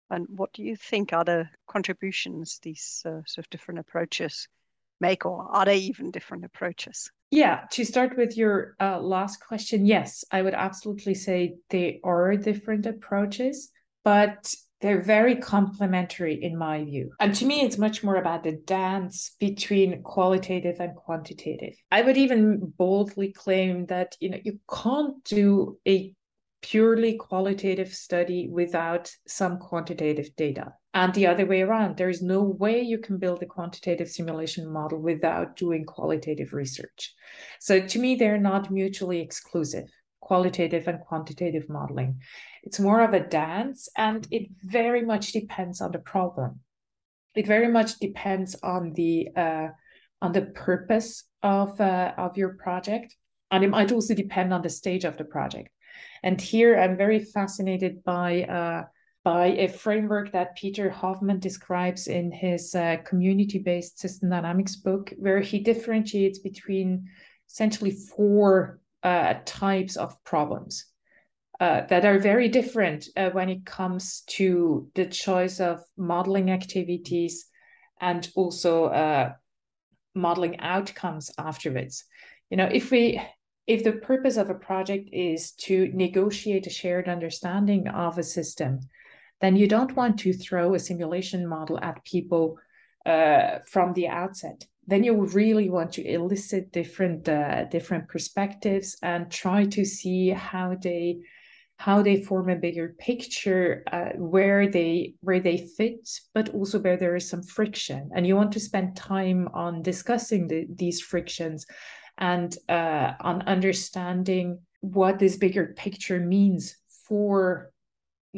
And 0.09 0.27
what 0.29 0.53
do 0.53 0.63
you 0.63 0.77
think 0.77 1.11
are 1.11 1.25
the 1.25 1.49
contributions 1.67 2.59
these 2.63 3.01
uh, 3.05 3.19
sort 3.25 3.39
of 3.39 3.49
different 3.49 3.81
approaches 3.81 4.47
make, 4.99 5.25
or 5.25 5.47
are 5.51 5.65
they 5.65 5.77
even 5.77 6.11
different 6.11 6.45
approaches? 6.45 7.11
Yeah, 7.29 7.65
to 7.71 7.83
start 7.83 8.15
with 8.17 8.37
your 8.37 8.75
uh, 8.79 8.99
last 8.99 9.45
question, 9.45 9.85
yes, 9.85 10.23
I 10.31 10.41
would 10.41 10.53
absolutely 10.53 11.13
say 11.13 11.55
they 11.69 11.99
are 12.03 12.35
different 12.37 12.85
approaches, 12.85 13.69
but 14.05 14.53
they're 14.79 15.01
very 15.01 15.35
complementary 15.35 16.41
in 16.41 16.57
my 16.57 16.83
view. 16.83 17.11
And 17.19 17.33
to 17.35 17.45
me, 17.45 17.61
it's 17.61 17.77
much 17.77 18.03
more 18.03 18.15
about 18.15 18.43
the 18.43 18.53
dance 18.53 19.35
between 19.39 20.03
qualitative 20.03 20.79
and 20.79 20.95
quantitative. 20.95 21.75
I 21.91 22.03
would 22.03 22.15
even 22.17 22.73
boldly 22.77 23.33
claim 23.33 23.87
that 23.87 24.15
you 24.19 24.29
know 24.29 24.39
you 24.43 24.59
can't 24.71 25.23
do 25.23 25.79
a 25.87 26.13
purely 26.61 27.17
qualitative 27.17 27.93
study 27.93 28.47
without 28.49 29.11
some 29.27 29.57
quantitative 29.57 30.35
data. 30.35 30.73
And 30.97 31.13
the 31.13 31.27
other 31.27 31.45
way 31.45 31.61
around, 31.61 31.95
there 31.95 32.09
is 32.09 32.23
no 32.23 32.41
way 32.41 32.81
you 32.81 32.97
can 32.97 33.19
build 33.19 33.43
a 33.43 33.45
quantitative 33.45 34.09
simulation 34.09 34.67
model 34.67 34.97
without 34.99 35.55
doing 35.55 35.85
qualitative 35.85 36.53
research. 36.53 37.13
So 37.59 37.79
to 37.79 37.99
me, 37.99 38.15
they're 38.15 38.39
not 38.39 38.71
mutually 38.71 39.19
exclusive, 39.21 39.87
qualitative 40.21 40.87
and 40.87 40.99
quantitative 40.99 41.69
modeling. 41.69 42.21
It's 42.63 42.79
more 42.79 43.01
of 43.01 43.13
a 43.13 43.19
dance, 43.19 43.89
and 43.95 44.27
it 44.31 44.47
very 44.63 45.05
much 45.05 45.33
depends 45.33 45.81
on 45.81 45.91
the 45.91 45.99
problem. 45.99 46.61
It 47.35 47.45
very 47.45 47.67
much 47.67 47.99
depends 47.99 48.55
on 48.63 48.93
the 48.93 49.29
uh, 49.37 49.67
on 50.23 50.31
the 50.31 50.47
purpose 50.67 51.25
of 51.43 51.79
uh, 51.79 52.13
of 52.17 52.37
your 52.37 52.55
project, 52.55 53.15
and 53.51 53.63
it 53.63 53.69
might 53.69 53.91
also 53.91 54.15
depend 54.15 54.51
on 54.51 54.63
the 54.63 54.77
stage 54.81 55.05
of 55.05 55.15
the 55.17 55.25
project. 55.25 55.69
And 56.23 56.41
here 56.41 56.75
I'm 56.75 56.97
very 56.97 57.19
fascinated 57.19 58.03
by 58.03 58.45
uh, 58.45 58.85
by 59.27 59.47
a 59.47 59.67
framework 59.67 60.31
that 60.31 60.55
Peter 60.55 60.89
Hovmand 60.89 61.41
describes 61.41 62.07
in 62.07 62.31
his 62.31 62.73
uh, 62.73 62.95
community-based 63.03 63.99
system 63.99 64.29
dynamics 64.29 64.77
book, 64.77 65.13
where 65.17 65.41
he 65.41 65.59
differentiates 65.59 66.39
between 66.39 67.09
essentially 67.49 67.91
four 67.91 68.79
uh, 69.03 69.33
types 69.43 69.97
of 69.97 70.15
problems 70.23 70.85
uh, 71.59 71.81
that 71.89 72.05
are 72.05 72.19
very 72.19 72.47
different 72.47 73.09
uh, 73.17 73.29
when 73.31 73.49
it 73.49 73.65
comes 73.65 74.21
to 74.27 74.89
the 74.95 75.05
choice 75.05 75.59
of 75.59 75.83
modeling 75.97 76.49
activities 76.49 77.47
and 77.99 78.29
also 78.33 78.85
uh, 78.85 79.33
modeling 80.15 80.57
outcomes 80.61 81.31
afterwards. 81.37 82.05
You 82.49 82.55
know, 82.55 82.69
if 82.71 82.91
we 82.91 83.21
if 83.65 83.83
the 83.83 83.91
purpose 83.91 84.37
of 84.37 84.49
a 84.49 84.55
project 84.55 85.09
is 85.11 85.51
to 85.51 85.91
negotiate 85.93 86.65
a 86.65 86.69
shared 86.69 87.09
understanding 87.09 87.89
of 87.89 88.17
a 88.17 88.23
system, 88.23 88.79
then 89.41 89.55
you 89.55 89.67
don't 89.67 89.95
want 89.95 90.19
to 90.19 90.33
throw 90.33 90.73
a 90.73 90.79
simulation 90.79 91.47
model 91.47 91.79
at 91.81 92.03
people 92.03 92.57
uh, 93.05 93.59
from 93.67 93.93
the 93.93 94.07
outset. 94.07 94.65
Then 94.87 95.03
you 95.03 95.25
really 95.25 95.69
want 95.69 95.93
to 95.93 96.05
elicit 96.05 96.71
different 96.71 97.27
uh, 97.27 97.65
different 97.65 98.07
perspectives 98.07 98.97
and 99.03 99.31
try 99.31 99.65
to 99.65 99.85
see 99.85 100.29
how 100.29 100.75
they 100.81 101.19
how 101.77 102.01
they 102.01 102.23
form 102.23 102.49
a 102.49 102.55
bigger 102.55 102.95
picture 102.97 103.83
uh, 103.91 104.09
where 104.15 104.67
they 104.67 105.13
where 105.21 105.39
they 105.39 105.57
fit 105.77 106.09
but 106.33 106.49
also 106.49 106.79
where 106.79 106.97
there 106.97 107.15
is 107.15 107.29
some 107.29 107.43
friction 107.43 108.09
and 108.15 108.25
you 108.25 108.35
want 108.35 108.51
to 108.51 108.59
spend 108.59 108.95
time 108.95 109.47
on 109.53 109.83
discussing 109.83 110.47
the, 110.47 110.65
these 110.73 110.99
frictions 111.01 111.67
and 112.17 112.57
uh, 112.67 113.11
on 113.21 113.43
understanding 113.43 114.59
what 114.81 115.19
this 115.19 115.37
bigger 115.37 115.73
picture 115.77 116.19
means 116.19 116.77
for 117.07 117.71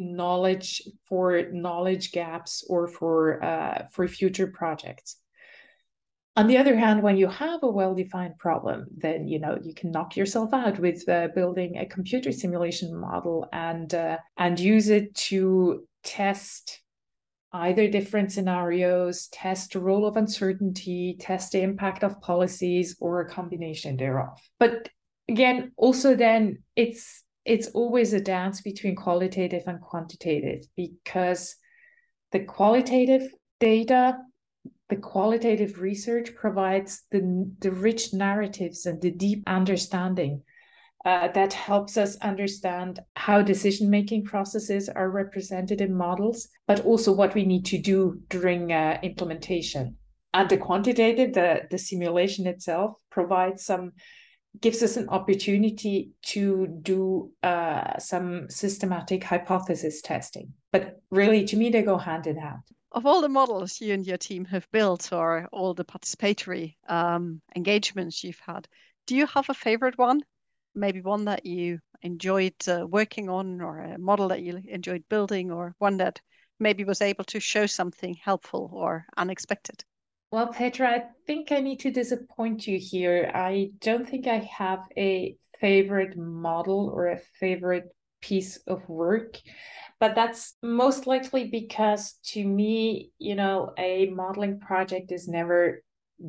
knowledge 0.00 0.82
for 1.08 1.42
knowledge 1.52 2.12
gaps 2.12 2.64
or 2.68 2.88
for 2.88 3.42
uh, 3.44 3.86
for 3.92 4.08
future 4.08 4.46
projects 4.46 5.16
on 6.36 6.46
the 6.46 6.56
other 6.56 6.76
hand 6.76 7.02
when 7.02 7.16
you 7.16 7.28
have 7.28 7.62
a 7.62 7.70
well-defined 7.70 8.38
problem 8.38 8.86
then 8.96 9.28
you 9.28 9.38
know 9.38 9.58
you 9.62 9.74
can 9.74 9.90
knock 9.90 10.16
yourself 10.16 10.52
out 10.52 10.78
with 10.78 11.08
uh, 11.08 11.28
building 11.34 11.76
a 11.76 11.86
computer 11.86 12.32
simulation 12.32 12.94
model 12.94 13.46
and 13.52 13.94
uh, 13.94 14.16
and 14.36 14.58
use 14.58 14.88
it 14.88 15.14
to 15.14 15.86
test 16.02 16.80
either 17.52 17.88
different 17.88 18.30
scenarios, 18.30 19.28
test 19.28 19.72
the 19.72 19.80
role 19.80 20.06
of 20.06 20.16
uncertainty, 20.16 21.16
test 21.18 21.52
the 21.52 21.60
impact 21.60 22.04
of 22.04 22.20
policies, 22.20 22.96
or 23.00 23.20
a 23.20 23.28
combination 23.28 23.96
thereof. 23.96 24.38
But 24.58 24.88
again, 25.28 25.72
also 25.76 26.14
then 26.14 26.62
it's 26.76 27.24
it's 27.44 27.68
always 27.68 28.12
a 28.12 28.20
dance 28.20 28.60
between 28.60 28.96
qualitative 28.96 29.62
and 29.66 29.80
quantitative 29.80 30.64
because 30.76 31.56
the 32.32 32.40
qualitative 32.40 33.22
data 33.58 34.16
the 34.90 34.96
qualitative 34.96 35.80
research 35.80 36.34
provides 36.34 37.04
the, 37.12 37.48
the 37.60 37.70
rich 37.70 38.12
narratives 38.12 38.86
and 38.86 39.00
the 39.00 39.12
deep 39.12 39.42
understanding 39.46 40.42
uh, 41.04 41.28
that 41.28 41.52
helps 41.52 41.96
us 41.96 42.16
understand 42.16 43.00
how 43.16 43.40
decision 43.40 43.88
making 43.88 44.24
processes 44.24 44.88
are 44.88 45.10
represented 45.10 45.80
in 45.80 45.94
models, 45.94 46.48
but 46.66 46.84
also 46.84 47.10
what 47.10 47.34
we 47.34 47.46
need 47.46 47.64
to 47.64 47.78
do 47.78 48.20
during 48.28 48.72
uh, 48.72 48.98
implementation. 49.02 49.96
And 50.34 50.48
the 50.48 50.58
quantitative, 50.58 51.32
the, 51.32 51.62
the 51.70 51.78
simulation 51.78 52.46
itself 52.46 52.96
provides 53.10 53.64
some, 53.64 53.92
gives 54.60 54.82
us 54.82 54.96
an 54.96 55.08
opportunity 55.08 56.10
to 56.22 56.66
do 56.82 57.30
uh, 57.42 57.98
some 57.98 58.48
systematic 58.48 59.24
hypothesis 59.24 60.00
testing. 60.00 60.52
But 60.72 61.00
really, 61.10 61.44
to 61.46 61.56
me, 61.56 61.70
they 61.70 61.82
go 61.82 61.98
hand 61.98 62.26
in 62.26 62.36
hand. 62.36 62.62
Of 62.92 63.06
all 63.06 63.20
the 63.20 63.28
models 63.28 63.80
you 63.80 63.94
and 63.94 64.06
your 64.06 64.18
team 64.18 64.44
have 64.46 64.70
built, 64.72 65.12
or 65.12 65.48
all 65.52 65.74
the 65.74 65.84
participatory 65.84 66.74
um, 66.88 67.40
engagements 67.54 68.24
you've 68.24 68.40
had, 68.44 68.66
do 69.06 69.16
you 69.16 69.26
have 69.26 69.48
a 69.48 69.54
favorite 69.54 69.96
one? 69.96 70.22
maybe 70.74 71.00
one 71.00 71.24
that 71.24 71.44
you 71.44 71.78
enjoyed 72.02 72.54
uh, 72.68 72.86
working 72.86 73.28
on 73.28 73.60
or 73.60 73.80
a 73.80 73.98
model 73.98 74.28
that 74.28 74.42
you 74.42 74.60
enjoyed 74.68 75.04
building 75.08 75.50
or 75.50 75.74
one 75.78 75.96
that 75.98 76.20
maybe 76.58 76.84
was 76.84 77.02
able 77.02 77.24
to 77.24 77.40
show 77.40 77.66
something 77.66 78.14
helpful 78.14 78.70
or 78.72 79.06
unexpected? 79.16 79.84
Well, 80.30 80.52
Petra, 80.52 80.88
I 80.88 81.04
think 81.26 81.50
I 81.50 81.58
need 81.58 81.80
to 81.80 81.90
disappoint 81.90 82.66
you 82.66 82.78
here. 82.78 83.30
I 83.34 83.70
don't 83.80 84.08
think 84.08 84.28
I 84.28 84.38
have 84.56 84.80
a 84.96 85.36
favorite 85.60 86.16
model 86.16 86.88
or 86.94 87.08
a 87.08 87.20
favorite 87.40 87.88
piece 88.22 88.56
of 88.68 88.88
work, 88.88 89.38
but 89.98 90.14
that's 90.14 90.56
most 90.62 91.08
likely 91.08 91.48
because 91.48 92.12
to 92.26 92.44
me, 92.44 93.10
you 93.18 93.34
know, 93.34 93.72
a 93.76 94.06
modeling 94.10 94.60
project 94.60 95.10
is 95.10 95.26
never 95.26 95.82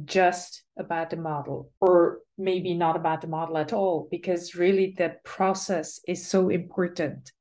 just 0.06 0.64
about 0.80 1.12
the 1.12 1.18
model 1.18 1.70
or 1.80 2.20
maybe 2.38 2.74
not 2.74 2.96
about 2.96 3.22
the 3.22 3.28
model 3.28 3.58
at 3.58 3.74
all 3.74 4.08
because 4.10 4.56
really 4.56 4.96
the 4.98 5.16
process 5.26 6.00
is 6.08 6.26
so 6.26 6.50
important 6.50 7.32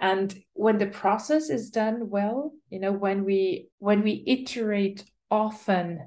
and 0.00 0.34
when 0.54 0.78
the 0.78 0.86
process 0.86 1.50
is 1.50 1.68
done 1.68 2.08
well 2.08 2.52
you 2.70 2.80
know 2.80 2.90
when 2.90 3.22
we 3.22 3.68
when 3.80 4.02
we 4.02 4.24
iterate 4.26 5.04
often 5.34 6.00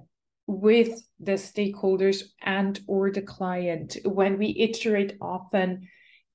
with 0.47 1.01
the 1.19 1.33
stakeholders 1.33 2.23
and 2.41 2.79
or 2.87 3.11
the 3.11 3.21
client 3.21 3.97
when 4.05 4.37
we 4.37 4.55
iterate 4.57 5.17
often 5.19 5.85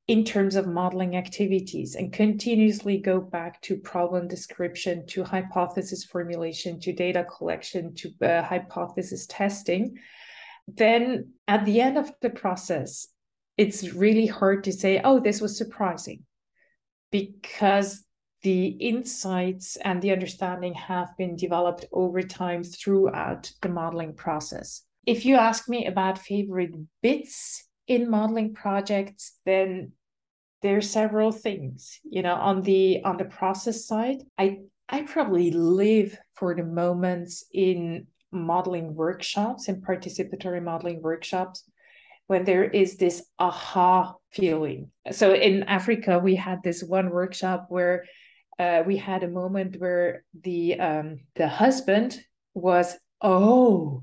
in 0.09 0.25
terms 0.25 0.57
of 0.57 0.67
modeling 0.67 1.17
activities 1.17 1.95
and 1.95 2.13
continuously 2.13 2.99
go 2.99 3.19
back 3.19 3.63
to 3.63 3.79
problem 3.79 4.29
description, 4.29 5.07
to 5.07 5.25
hypothesis 5.25 6.05
formulation, 6.05 6.79
to 6.81 6.93
data 6.93 7.25
collection, 7.25 7.95
to 7.95 8.11
uh, 8.21 8.43
hypothesis 8.43 9.27
testing, 9.27 9.97
then 10.69 11.33
at 11.49 11.65
the 11.65 11.81
end 11.81 11.97
of 11.97 12.13
the 12.21 12.29
process, 12.29 13.09
it's 13.57 13.95
really 13.95 14.27
hard 14.27 14.65
to 14.65 14.73
say, 14.73 15.01
oh, 15.03 15.19
this 15.19 15.41
was 15.41 15.57
surprising, 15.57 16.25
because 17.11 18.05
the 18.43 18.67
insights 18.67 19.77
and 19.77 20.03
the 20.03 20.13
understanding 20.13 20.75
have 20.75 21.17
been 21.17 21.37
developed 21.37 21.87
over 21.93 22.23
time 22.23 22.65
throughout 22.65 23.53
the 23.63 23.69
modeling 23.69 24.15
process. 24.15 24.83
If 25.07 25.25
you 25.25 25.37
ask 25.37 25.69
me 25.69 25.87
about 25.87 26.19
favorite 26.19 26.75
bits 27.03 27.69
in 27.87 28.11
modeling 28.11 28.55
projects, 28.55 29.39
then 29.45 29.93
there 30.63 30.77
are 30.77 30.81
several 30.81 31.33
things. 31.33 32.01
You 32.05 32.23
know, 32.23 32.35
on 32.35 32.63
the 32.63 33.03
on 33.05 33.17
the 33.17 33.25
process 33.25 33.87
side, 33.87 34.23
I 34.39 34.59
I 34.89 35.03
probably 35.03 35.51
live 35.51 36.19
for 36.35 36.55
the 36.55 36.65
moments 36.65 37.45
in 37.53 38.07
modeling 38.31 38.95
workshops 38.95 39.69
and 39.69 39.85
participatory 39.85 40.63
modeling 40.63 41.03
workshops 41.03 41.65
when 42.27 42.45
there 42.45 42.65
is 42.65 42.97
this 42.97 43.25
aha 43.39 44.15
feeling. 44.31 44.91
So 45.11 45.35
in 45.35 45.65
Africa, 45.65 46.19
we 46.19 46.37
had 46.37 46.63
this 46.63 46.83
one 46.83 47.11
workshop 47.11 47.67
where 47.69 48.05
uh, 48.59 48.83
we 48.87 48.97
had 48.97 49.23
a 49.23 49.29
moment 49.29 49.77
where 49.81 50.25
the 50.43 50.79
um, 50.79 51.21
the 51.35 51.49
husband 51.49 52.21
was 52.55 52.97
oh 53.21 54.03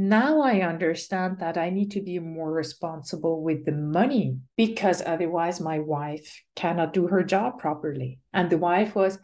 now 0.00 0.42
I 0.42 0.60
understand 0.60 1.40
that 1.40 1.58
I 1.58 1.70
need 1.70 1.90
to 1.90 2.00
be 2.00 2.20
more 2.20 2.52
responsible 2.52 3.42
with 3.42 3.64
the 3.64 3.72
money 3.72 4.36
because 4.56 5.02
otherwise 5.04 5.60
my 5.60 5.80
wife 5.80 6.40
cannot 6.54 6.92
do 6.92 7.08
her 7.08 7.24
job 7.24 7.58
properly. 7.58 8.20
And 8.32 8.48
the 8.48 8.58
wife 8.58 8.94
was, 8.94 9.18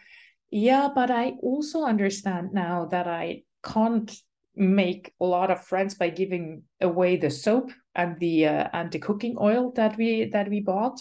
yeah, 0.50 0.88
but 0.92 1.12
I 1.12 1.34
also 1.42 1.84
understand 1.84 2.48
now 2.52 2.86
that 2.86 3.06
I 3.06 3.44
can't 3.62 4.12
make 4.56 5.14
a 5.20 5.24
lot 5.24 5.52
of 5.52 5.64
friends 5.64 5.94
by 5.94 6.08
giving 6.08 6.64
away 6.80 7.18
the 7.18 7.30
soap 7.30 7.70
and 7.94 8.18
the 8.18 8.46
uh, 8.46 8.68
and 8.72 8.90
the 8.90 8.98
cooking 8.98 9.36
oil 9.40 9.70
that 9.76 9.96
we 9.96 10.24
that 10.30 10.48
we 10.48 10.58
bought 10.58 11.00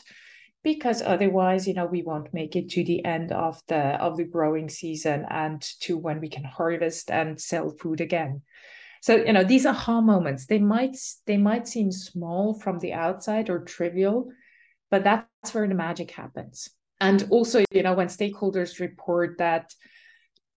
because 0.64 1.02
otherwise 1.02 1.68
you 1.68 1.74
know 1.74 1.86
we 1.86 2.02
won't 2.02 2.34
make 2.34 2.56
it 2.56 2.70
to 2.70 2.84
the 2.84 3.04
end 3.06 3.32
of 3.32 3.62
the 3.68 4.02
of 4.02 4.18
the 4.18 4.24
growing 4.24 4.70
season 4.70 5.26
and 5.30 5.62
to 5.82 5.98
when 5.98 6.20
we 6.20 6.30
can 6.30 6.44
harvest 6.44 7.12
and 7.12 7.40
sell 7.40 7.70
food 7.70 8.02
again. 8.02 8.42
So 9.02 9.18
you 9.18 9.34
know 9.34 9.44
these 9.44 9.66
aha 9.66 10.02
moments. 10.02 10.46
They 10.46 10.60
might 10.60 10.98
they 11.28 11.38
might 11.38 11.68
seem 11.68 11.92
small 11.92 12.60
from 12.60 12.80
the 12.80 12.94
outside 12.94 13.50
or 13.50 13.60
trivial 13.60 14.30
but 14.90 15.04
that's 15.04 15.56
where 15.56 15.68
the 15.68 15.74
magic 15.74 16.12
happens. 16.12 16.70
And 17.02 17.28
also 17.30 17.66
you 17.72 17.84
know 17.84 17.94
when 17.94 18.08
stakeholders 18.08 18.80
report 18.80 19.38
that 19.40 19.74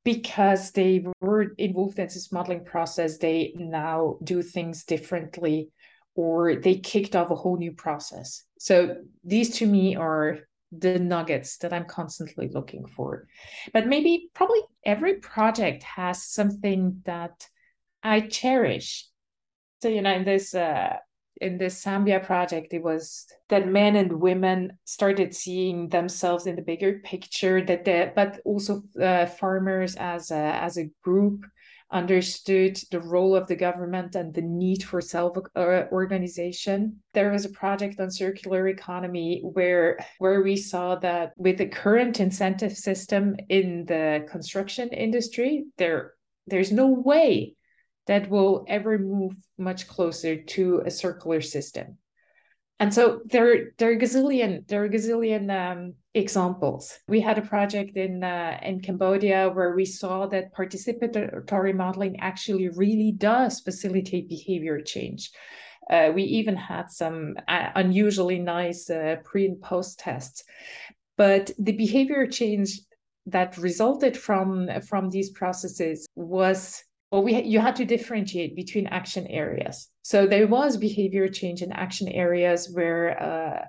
because 0.05 0.71
they 0.71 1.05
were 1.21 1.55
involved 1.59 1.99
in 1.99 2.07
this 2.07 2.31
modeling 2.31 2.65
process 2.65 3.19
they 3.19 3.53
now 3.57 4.19
do 4.23 4.41
things 4.41 4.85
differently 4.85 5.71
or 6.15 6.55
they 6.55 6.77
kicked 6.77 7.17
off 7.17 7.33
a 7.33 7.35
whole 7.35 7.57
new 7.57 7.73
process 7.73 8.46
so 8.59 8.97
these 9.25 9.59
to 9.59 9.67
me 9.67 9.97
are 9.97 10.41
the 10.73 10.99
nuggets 10.99 11.59
that 11.59 11.73
I'm 11.73 11.85
constantly 11.85 12.49
looking 12.49 12.87
for. 12.87 13.27
But 13.73 13.87
maybe 13.87 14.31
probably 14.35 14.61
every 14.85 15.15
project 15.15 15.83
has 15.85 16.25
something 16.25 17.03
that 17.05 17.47
I 18.03 18.21
cherish. 18.21 19.07
So 19.83 19.89
you 19.89 20.03
know, 20.03 20.13
in 20.13 20.25
this 20.25 20.55
uh, 20.55 20.97
in 21.41 21.59
this 21.59 21.85
Zambia 21.85 22.25
project, 22.25 22.73
it 22.73 22.83
was 22.83 23.27
that 23.49 23.69
men 23.69 23.97
and 23.97 24.21
women 24.21 24.79
started 24.85 25.35
seeing 25.35 25.89
themselves 25.89 26.47
in 26.47 26.57
the 26.57 26.63
bigger 26.63 27.01
picture. 27.01 27.63
That 27.63 27.85
they, 27.85 28.11
but 28.15 28.41
also 28.45 28.83
uh, 29.01 29.27
farmers 29.27 29.97
as 29.97 30.31
a 30.31 30.37
as 30.37 30.79
a 30.79 30.91
group 31.03 31.45
understood 31.91 32.79
the 32.91 33.01
role 33.01 33.37
of 33.37 33.47
the 33.47 33.57
government 33.57 34.15
and 34.17 34.35
the 34.35 34.43
need 34.43 34.83
for 34.83 35.01
self 35.01 35.37
organization. 35.57 37.03
There 37.15 37.31
was 37.31 37.45
a 37.45 37.51
project 37.51 38.01
on 38.01 38.11
circular 38.11 38.69
economy 38.69 39.41
where 39.43 39.99
where 40.19 40.43
we 40.43 40.57
saw 40.57 40.97
that 40.97 41.33
with 41.37 41.59
the 41.59 41.69
current 41.69 42.21
incentive 42.21 42.77
system 42.77 43.37
in 43.49 43.85
the 43.87 44.27
construction 44.31 44.89
industry, 44.89 45.67
there 45.79 46.15
there's 46.47 46.73
no 46.73 46.89
way 46.89 47.55
that 48.07 48.31
will 48.31 48.65
ever 48.69 48.99
move 48.99 49.35
much 49.59 49.89
closer 49.89 50.37
to 50.37 50.83
a 50.85 50.91
circular 50.91 51.41
system. 51.41 51.99
And 52.79 52.93
so 52.93 53.21
there, 53.25 53.71
there 53.79 53.93
are 53.93 53.97
gazillion, 53.97 54.67
there 54.69 54.85
are 54.85 54.89
gazillion 54.89 55.51
um, 55.51 55.95
examples. 56.13 56.99
We 57.09 57.21
had 57.21 57.39
a 57.39 57.43
project 57.43 57.97
in 57.97 58.23
uh, 58.23 58.59
in 58.63 58.81
Cambodia 58.81 59.49
where 59.49 59.75
we 59.75 59.87
saw 59.87 60.27
that 60.27 60.55
participatory 60.55 61.75
modeling 61.75 62.21
actually 62.21 62.69
really 62.69 63.13
does 63.13 63.61
facilitate 63.61 64.29
behavior 64.29 64.81
change. 64.83 65.31
Uh, 65.89 66.11
we 66.15 66.25
even 66.25 66.57
had 66.57 66.91
some 66.91 67.35
uh, 67.49 67.71
unusually 67.77 68.39
nice 68.39 68.91
uh, 68.91 69.17
pre 69.25 69.47
and 69.47 69.63
post 69.63 69.99
tests, 69.99 70.45
but 71.17 71.51
the 71.59 71.73
behavior 71.73 72.27
change 72.27 72.81
that 73.25 73.57
resulted 73.57 74.17
from 74.17 74.69
from 74.87 75.09
these 75.09 75.31
processes 75.31 76.07
was 76.15 76.85
well, 77.17 77.25
we 77.25 77.43
you 77.45 77.61
had 77.61 77.77
to 77.77 77.87
differentiate 77.87 78.55
between 78.55 78.87
action 78.89 79.27
areas. 79.29 79.89
So 80.03 80.27
there 80.27 80.47
was 80.47 80.77
behavior 80.77 81.29
change 81.29 81.63
in 81.63 81.73
action 81.73 82.09
areas 82.09 82.71
where 82.71 83.05
uh, 83.23 83.65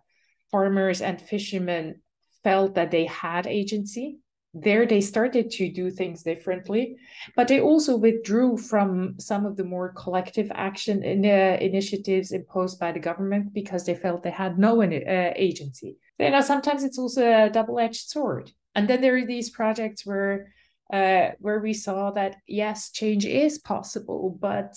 farmers 0.52 1.02
and 1.02 1.22
fishermen 1.22 2.02
felt 2.44 2.76
that 2.76 2.92
they 2.92 3.06
had 3.06 3.48
agency. 3.48 4.20
There, 4.54 4.86
they 4.86 5.00
started 5.00 5.50
to 5.52 5.72
do 5.72 5.90
things 5.90 6.24
differently, 6.24 6.98
but 7.38 7.48
they 7.48 7.62
also 7.62 7.96
withdrew 7.96 8.58
from 8.58 9.18
some 9.18 9.46
of 9.46 9.56
the 9.56 9.64
more 9.64 9.94
collective 9.94 10.52
action 10.54 11.04
in, 11.04 11.26
uh, 11.26 11.58
initiatives 11.62 12.34
imposed 12.34 12.80
by 12.80 12.92
the 12.92 13.00
government 13.00 13.54
because 13.54 13.86
they 13.86 13.96
felt 13.96 14.24
they 14.24 14.32
had 14.32 14.60
no 14.60 14.82
uh, 14.82 15.32
agency. 15.38 15.96
You 16.20 16.32
know, 16.32 16.42
sometimes 16.42 16.84
it's 16.84 17.00
also 17.00 17.24
a 17.24 17.50
double-edged 17.50 18.10
sword. 18.10 18.52
And 18.76 18.90
then 18.90 19.00
there 19.00 19.16
are 19.16 19.26
these 19.26 19.50
projects 19.52 20.06
where 20.06 20.54
uh, 20.92 21.30
where 21.40 21.60
we 21.60 21.74
saw 21.74 22.12
that 22.12 22.38
yes, 22.48 22.92
change 22.92 23.26
is 23.26 23.60
possible, 23.60 24.38
but 24.40 24.76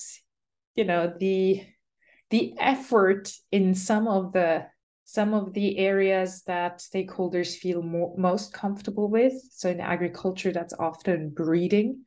you 0.75 0.85
know 0.85 1.12
the 1.18 1.64
the 2.31 2.55
effort 2.59 3.33
in 3.51 3.75
some 3.75 4.09
of 4.09 4.33
the 4.33 4.66
some 5.05 5.35
of 5.35 5.53
the 5.55 5.77
areas 5.79 6.42
that 6.46 6.79
stakeholders 6.79 7.57
feel 7.57 7.83
most 8.16 8.53
comfortable 8.53 9.09
with. 9.09 9.33
So 9.51 9.68
in 9.68 9.81
agriculture, 9.81 10.53
that's 10.53 10.75
often 10.79 11.31
breeding. 11.31 12.05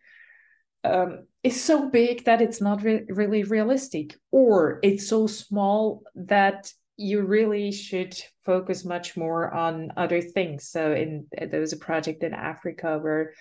Um, 0.85 1.27
is 1.43 1.61
so 1.61 1.89
big 1.89 2.23
that 2.23 2.41
it's 2.41 2.61
not 2.61 2.81
re- 2.81 3.03
really 3.09 3.43
realistic, 3.43 4.15
or 4.31 4.79
it's 4.83 5.07
so 5.07 5.27
small 5.27 6.03
that 6.15 6.71
you 6.95 7.23
really 7.23 7.71
should 7.71 8.17
focus 8.45 8.85
much 8.85 9.17
more 9.17 9.53
on 9.53 9.91
other 9.97 10.21
things. 10.21 10.69
So, 10.69 10.93
in 10.93 11.27
there 11.37 11.59
was 11.59 11.73
a 11.73 11.77
project 11.77 12.23
in 12.23 12.33
Africa 12.33 12.99
where 13.01 13.33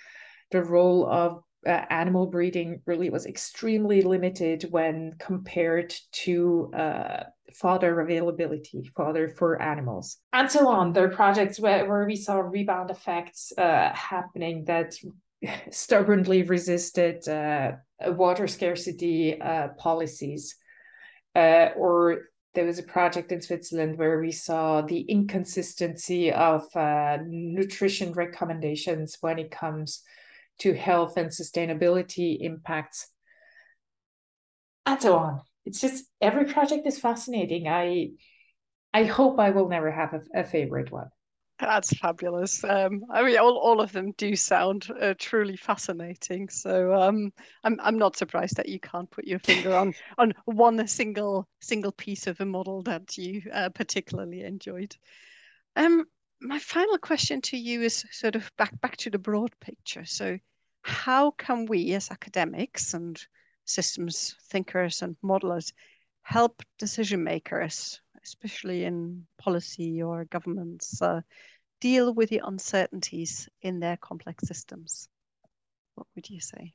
the 0.53 0.63
role 0.63 1.07
of 1.07 1.43
uh, 1.67 1.85
animal 1.91 2.27
breeding 2.27 2.83
really 2.87 3.11
was 3.11 3.27
extremely 3.27 4.03
limited 4.03 4.67
when 4.71 5.15
compared 5.19 5.95
to 6.11 6.71
uh, 6.75 7.25
fodder 7.55 8.01
availability, 8.01 8.91
fodder 8.97 9.29
for 9.29 9.61
animals, 9.63 10.19
and 10.33 10.51
so 10.51 10.69
on. 10.69 10.93
There 10.93 11.05
are 11.05 11.15
projects 11.15 11.61
where, 11.61 11.87
where 11.87 12.05
we 12.05 12.17
saw 12.17 12.39
rebound 12.39 12.91
effects 12.91 13.53
uh, 13.57 13.91
happening 13.95 14.65
that 14.65 14.95
stubbornly 15.71 16.43
resisted 16.43 17.27
uh, 17.29 17.73
water 18.09 18.49
scarcity 18.49 19.41
uh, 19.41 19.69
policies. 19.79 20.57
Uh, 21.35 21.71
or 21.77 22.25
there 22.55 22.67
was 22.67 22.79
a 22.79 22.83
project 22.83 23.33
in 23.33 23.41
Switzerland 23.41 23.97
where 23.97 24.21
we 24.21 24.33
saw 24.33 24.83
the 24.83 25.01
inconsistency 25.01 26.31
of 26.31 26.65
nutrition 27.27 28.13
recommendations 28.13 29.17
when 29.23 29.39
it 29.39 29.51
comes 29.51 30.03
to 30.59 30.75
health 30.75 31.17
and 31.17 31.31
sustainability 31.31 32.39
impacts, 32.41 33.09
and 34.87 35.01
so 35.01 35.17
on. 35.17 35.41
It's 35.65 35.81
just 35.81 36.05
every 36.21 36.47
project 36.47 36.87
is 36.87 36.99
fascinating. 36.99 37.69
I 37.69 38.11
I 38.95 39.05
hope 39.05 39.39
I 39.39 39.51
will 39.51 39.69
never 39.69 39.91
have 39.91 40.15
a, 40.15 40.41
a 40.41 40.45
favorite 40.45 40.91
one. 40.91 41.09
That's 41.63 41.97
fabulous. 41.97 42.65
Um, 42.65 43.05
I 43.09 43.23
mean, 43.23 43.39
all, 43.39 43.57
all 43.57 43.81
of 43.81 43.93
them 43.93 44.13
do 44.17 44.35
sound 44.35 44.89
uh, 45.01 45.15
truly 45.17 45.57
fascinating. 45.57 46.49
So 46.49 46.93
um, 46.93 47.33
I'm 47.63 47.79
I'm 47.81 47.99
not 47.99 48.17
surprised 48.17 48.57
that 48.57 48.69
you 48.69 48.81
can't 48.81 49.11
put 49.11 49.27
your 49.27 49.39
finger 49.39 49.75
on 49.75 49.95
on 50.19 50.35
one 50.45 50.85
single 50.89 51.47
single 51.61 51.93
piece 51.93 52.27
of 52.27 52.41
a 52.41 52.45
model 52.45 52.83
that 52.83 53.17
you 53.17 53.43
uh, 53.53 53.69
particularly 53.69 54.43
enjoyed. 54.43 54.97
Um, 55.77 56.05
my 56.43 56.59
final 56.59 56.99
question 56.99 57.41
to 57.41 57.57
you 57.57 57.83
is 57.83 58.05
sort 58.11 58.37
of 58.37 58.51
back 58.59 58.79
back 58.81 58.97
to 58.99 59.11
the 59.11 59.19
broad 59.19 59.53
picture. 59.61 60.05
So, 60.05 60.39
how 60.83 61.31
can 61.33 61.67
we 61.67 61.95
as 61.95 62.11
academics 62.11 62.95
and 62.95 63.21
systems 63.65 64.35
thinkers 64.51 65.03
and 65.03 65.17
modelers 65.25 65.73
help 66.23 66.63
decision 66.79 67.23
makers, 67.23 68.01
especially 68.25 68.85
in 68.85 69.27
policy 69.39 70.03
or 70.03 70.25
governments, 70.27 71.01
uh, 71.01 71.21
deal 71.81 72.13
with 72.13 72.31
the 72.31 72.43
uncertainties 72.45 73.49
in 73.63 73.81
their 73.81 73.97
complex 73.97 74.47
systems? 74.47 75.09
What 75.95 76.07
would 76.15 76.29
you 76.29 76.41
say? 76.41 76.75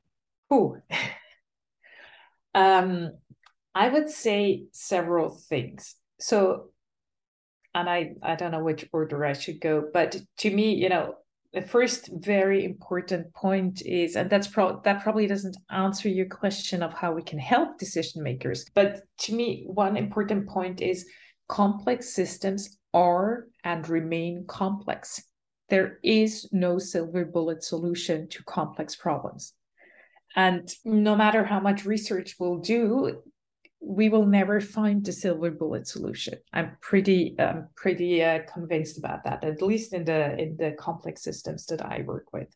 Oh, 0.49 0.77
um, 2.55 3.11
I 3.75 3.89
would 3.89 4.09
say 4.09 4.65
several 4.71 5.29
things. 5.29 5.95
So 6.19 6.69
and 7.77 7.87
I, 7.87 8.13
I 8.23 8.35
don't 8.35 8.51
know 8.51 8.63
which 8.63 8.89
order 8.91 9.23
I 9.23 9.33
should 9.33 9.61
go, 9.61 9.87
but 9.93 10.15
to 10.39 10.49
me, 10.49 10.73
you 10.73 10.89
know, 10.89 11.13
the 11.53 11.61
first 11.61 12.09
very 12.11 12.65
important 12.65 13.31
point 13.35 13.83
is, 13.85 14.15
and 14.15 14.31
that's 14.31 14.47
pro- 14.47 14.81
that 14.81 15.03
probably 15.03 15.27
doesn't 15.27 15.55
answer 15.69 16.09
your 16.09 16.25
question 16.25 16.81
of 16.81 16.91
how 16.91 17.13
we 17.13 17.21
can 17.21 17.37
help 17.37 17.77
decision 17.77 18.23
makers, 18.23 18.65
but 18.73 19.01
to 19.19 19.35
me, 19.35 19.63
one 19.67 19.95
important 19.95 20.47
point 20.47 20.81
is 20.81 21.07
complex 21.47 22.09
systems 22.09 22.79
are 22.95 23.45
and 23.63 23.87
remain 23.87 24.45
complex. 24.47 25.21
There 25.69 25.99
is 26.03 26.49
no 26.51 26.79
silver 26.79 27.25
bullet 27.25 27.63
solution 27.63 28.27
to 28.29 28.43
complex 28.45 28.95
problems. 28.95 29.53
And 30.35 30.67
no 30.83 31.15
matter 31.15 31.43
how 31.43 31.59
much 31.59 31.85
research 31.85 32.37
we'll 32.39 32.57
do, 32.57 33.21
we 33.79 34.09
will 34.09 34.25
never 34.25 34.59
find 34.59 35.05
the 35.05 35.11
silver 35.11 35.51
bullet 35.51 35.87
solution. 35.87 36.35
I'm 36.53 36.77
pretty 36.81 37.35
pretty 37.75 38.23
uh, 38.23 38.39
convinced 38.51 38.97
about 38.97 39.23
that, 39.23 39.43
at 39.43 39.61
least 39.61 39.93
in 39.93 40.03
the 40.03 40.37
in 40.37 40.57
the 40.57 40.71
complex 40.79 41.23
systems 41.23 41.65
that 41.67 41.85
I 41.85 42.03
work 42.05 42.25
with. 42.33 42.53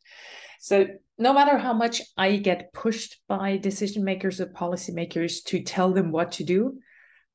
So 0.59 0.87
no 1.17 1.33
matter 1.33 1.57
how 1.57 1.73
much 1.73 2.01
I 2.17 2.37
get 2.37 2.73
pushed 2.73 3.19
by 3.27 3.57
decision 3.57 4.03
makers 4.03 4.39
or 4.41 4.47
policymakers 4.47 5.43
to 5.45 5.61
tell 5.63 5.91
them 5.91 6.11
what 6.11 6.33
to 6.33 6.43
do, 6.43 6.79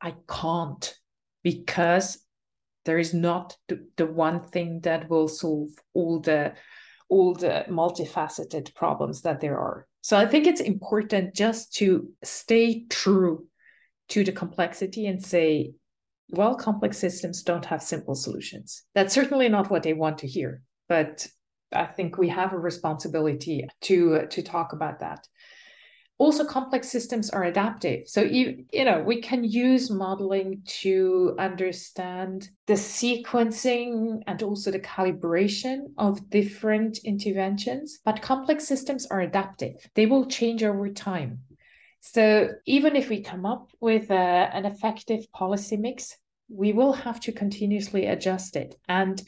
I 0.01 0.15
can't 0.29 0.95
because 1.43 2.19
there 2.85 2.99
is 2.99 3.13
not 3.13 3.57
the, 3.69 3.85
the 3.97 4.07
one 4.07 4.43
thing 4.43 4.81
that 4.81 5.09
will 5.11 5.29
solve 5.29 5.71
all 5.95 6.21
the 6.21 6.55
all 7.09 7.35
the 7.35 7.65
multifaceted 7.69 8.75
problems 8.75 9.23
that 9.23 9.41
there 9.41 9.59
are. 9.59 9.87
So 10.01 10.17
I 10.17 10.27
think 10.27 10.47
it's 10.47 10.61
important 10.61 11.35
just 11.35 11.73
to 11.75 12.09
stay 12.23 12.85
true 12.91 13.47
to 14.09 14.25
the 14.25 14.33
complexity 14.33 15.07
and 15.07 15.25
say, 15.25 15.73
well, 16.31 16.55
complex 16.57 16.99
systems 16.99 17.43
don't 17.43 17.65
have 17.65 17.83
simple 17.83 18.15
solutions. 18.15 18.83
That's 18.95 19.15
certainly 19.15 19.49
not 19.49 19.71
what 19.71 19.83
they 19.83 19.93
want 19.93 20.19
to 20.19 20.27
hear, 20.27 20.63
but 20.89 21.27
I 21.73 21.87
think 21.87 22.19
we 22.19 22.29
have 22.29 22.53
a 22.53 22.59
responsibility 22.59 23.69
to 23.83 24.27
to 24.27 24.43
talk 24.43 24.73
about 24.73 25.01
that. 25.01 25.27
Also, 26.19 26.47
complex 26.47 26.89
systems 26.89 27.29
are 27.29 27.45
adaptive. 27.45 28.09
So 28.09 28.23
you, 28.23 28.65
you 28.73 28.87
know, 28.87 29.03
we 29.03 29.21
can 29.21 29.45
use 29.45 29.91
modeling 29.91 30.63
to 30.81 31.37
understand 31.39 32.49
the 32.67 32.73
sequencing 32.73 34.23
and 34.27 34.43
also 34.43 34.71
the 34.71 34.81
calibration 34.81 35.93
of 35.99 36.31
different 36.31 36.99
interventions. 37.05 37.99
But 38.03 38.23
complex 38.23 38.67
systems 38.67 39.07
are 39.07 39.21
adaptive. 39.21 39.75
They 39.95 40.07
will 40.07 40.25
change 40.25 40.63
over 40.63 40.89
time. 40.89 41.41
So 42.09 42.51
even 42.67 42.95
if 42.95 43.09
we 43.09 43.21
come 43.21 43.45
up 43.45 43.69
with 43.81 44.11
a, 44.11 44.15
an 44.55 44.65
effective 44.65 45.31
policy 45.33 45.77
mix, 45.77 46.17
we 46.49 46.73
will 46.73 46.93
have 46.93 47.19
to 47.21 47.33
continuously 47.33 48.07
adjust 48.07 48.55
it 48.55 48.77
and 48.89 49.21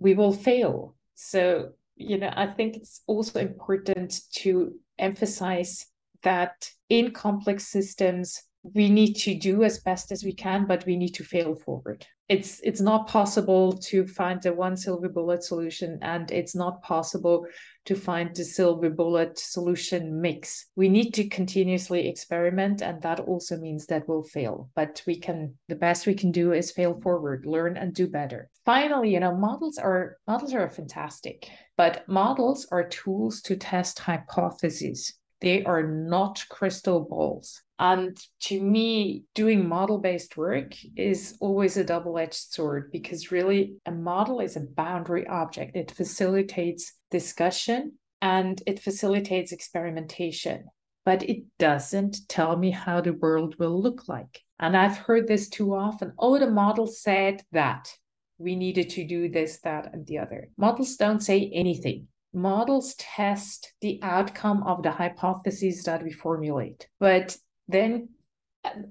we 0.00 0.14
will 0.14 0.32
fail. 0.32 0.96
So, 1.14 1.70
you 1.94 2.18
know, 2.18 2.32
I 2.34 2.48
think 2.48 2.76
it's 2.76 3.02
also 3.06 3.38
important 3.38 4.20
to 4.38 4.74
emphasize 4.98 5.86
that 6.24 6.68
in 6.88 7.12
complex 7.12 7.68
systems, 7.68 8.42
we 8.64 8.90
need 8.90 9.14
to 9.18 9.36
do 9.36 9.62
as 9.62 9.78
best 9.78 10.10
as 10.10 10.24
we 10.24 10.32
can, 10.32 10.66
but 10.66 10.84
we 10.84 10.96
need 10.96 11.14
to 11.14 11.24
fail 11.24 11.54
forward 11.54 12.04
it's 12.28 12.60
it's 12.62 12.80
not 12.80 13.08
possible 13.08 13.72
to 13.72 14.06
find 14.06 14.40
the 14.42 14.52
one 14.52 14.76
silver 14.76 15.08
bullet 15.08 15.42
solution 15.42 15.98
and 16.02 16.30
it's 16.30 16.54
not 16.54 16.82
possible 16.82 17.46
to 17.84 17.94
find 17.94 18.34
the 18.34 18.44
silver 18.44 18.88
bullet 18.88 19.38
solution 19.38 20.20
mix. 20.20 20.66
We 20.76 20.88
need 20.88 21.12
to 21.14 21.28
continuously 21.28 22.08
experiment 22.08 22.80
and 22.80 23.02
that 23.02 23.20
also 23.20 23.58
means 23.58 23.86
that 23.86 24.08
we'll 24.08 24.22
fail. 24.22 24.70
But 24.76 25.02
we 25.06 25.18
can 25.18 25.54
the 25.68 25.74
best 25.74 26.06
we 26.06 26.14
can 26.14 26.30
do 26.30 26.52
is 26.52 26.70
fail 26.70 27.00
forward 27.00 27.44
learn 27.44 27.76
and 27.76 27.92
do 27.92 28.06
better. 28.06 28.48
Finally 28.64 29.12
you 29.12 29.20
know 29.20 29.36
models 29.36 29.78
are 29.78 30.16
models 30.26 30.54
are 30.54 30.68
fantastic 30.70 31.48
but 31.76 32.08
models 32.08 32.66
are 32.70 32.88
tools 32.88 33.42
to 33.42 33.56
test 33.56 33.98
hypotheses. 33.98 35.14
They 35.40 35.64
are 35.64 35.82
not 35.82 36.44
crystal 36.48 37.00
balls 37.00 37.62
and 37.78 38.16
to 38.42 38.60
me, 38.60 39.24
doing 39.34 39.68
model 39.68 39.98
based 39.98 40.36
work 40.36 40.74
is 40.96 41.36
always 41.40 41.76
a 41.76 41.84
double 41.84 42.18
edged 42.18 42.52
sword 42.52 42.90
because 42.92 43.32
really 43.32 43.74
a 43.86 43.90
model 43.90 44.40
is 44.40 44.56
a 44.56 44.60
boundary 44.60 45.26
object. 45.26 45.76
It 45.76 45.90
facilitates 45.90 46.92
discussion 47.10 47.92
and 48.20 48.62
it 48.66 48.80
facilitates 48.80 49.52
experimentation, 49.52 50.66
but 51.04 51.22
it 51.22 51.44
doesn't 51.58 52.28
tell 52.28 52.56
me 52.56 52.70
how 52.70 53.00
the 53.00 53.14
world 53.14 53.56
will 53.58 53.82
look 53.82 54.06
like. 54.06 54.40
And 54.60 54.76
I've 54.76 54.98
heard 54.98 55.26
this 55.26 55.48
too 55.48 55.74
often. 55.74 56.12
Oh, 56.18 56.38
the 56.38 56.50
model 56.50 56.86
said 56.86 57.42
that 57.50 57.92
we 58.38 58.54
needed 58.54 58.90
to 58.90 59.06
do 59.06 59.28
this, 59.28 59.60
that, 59.60 59.92
and 59.92 60.06
the 60.06 60.18
other. 60.18 60.50
Models 60.56 60.96
don't 60.96 61.20
say 61.20 61.50
anything 61.52 62.06
models 62.34 62.94
test 62.94 63.74
the 63.80 64.00
outcome 64.02 64.62
of 64.62 64.82
the 64.82 64.90
hypotheses 64.90 65.82
that 65.82 66.02
we 66.02 66.10
formulate 66.10 66.88
but 66.98 67.36
then 67.68 68.08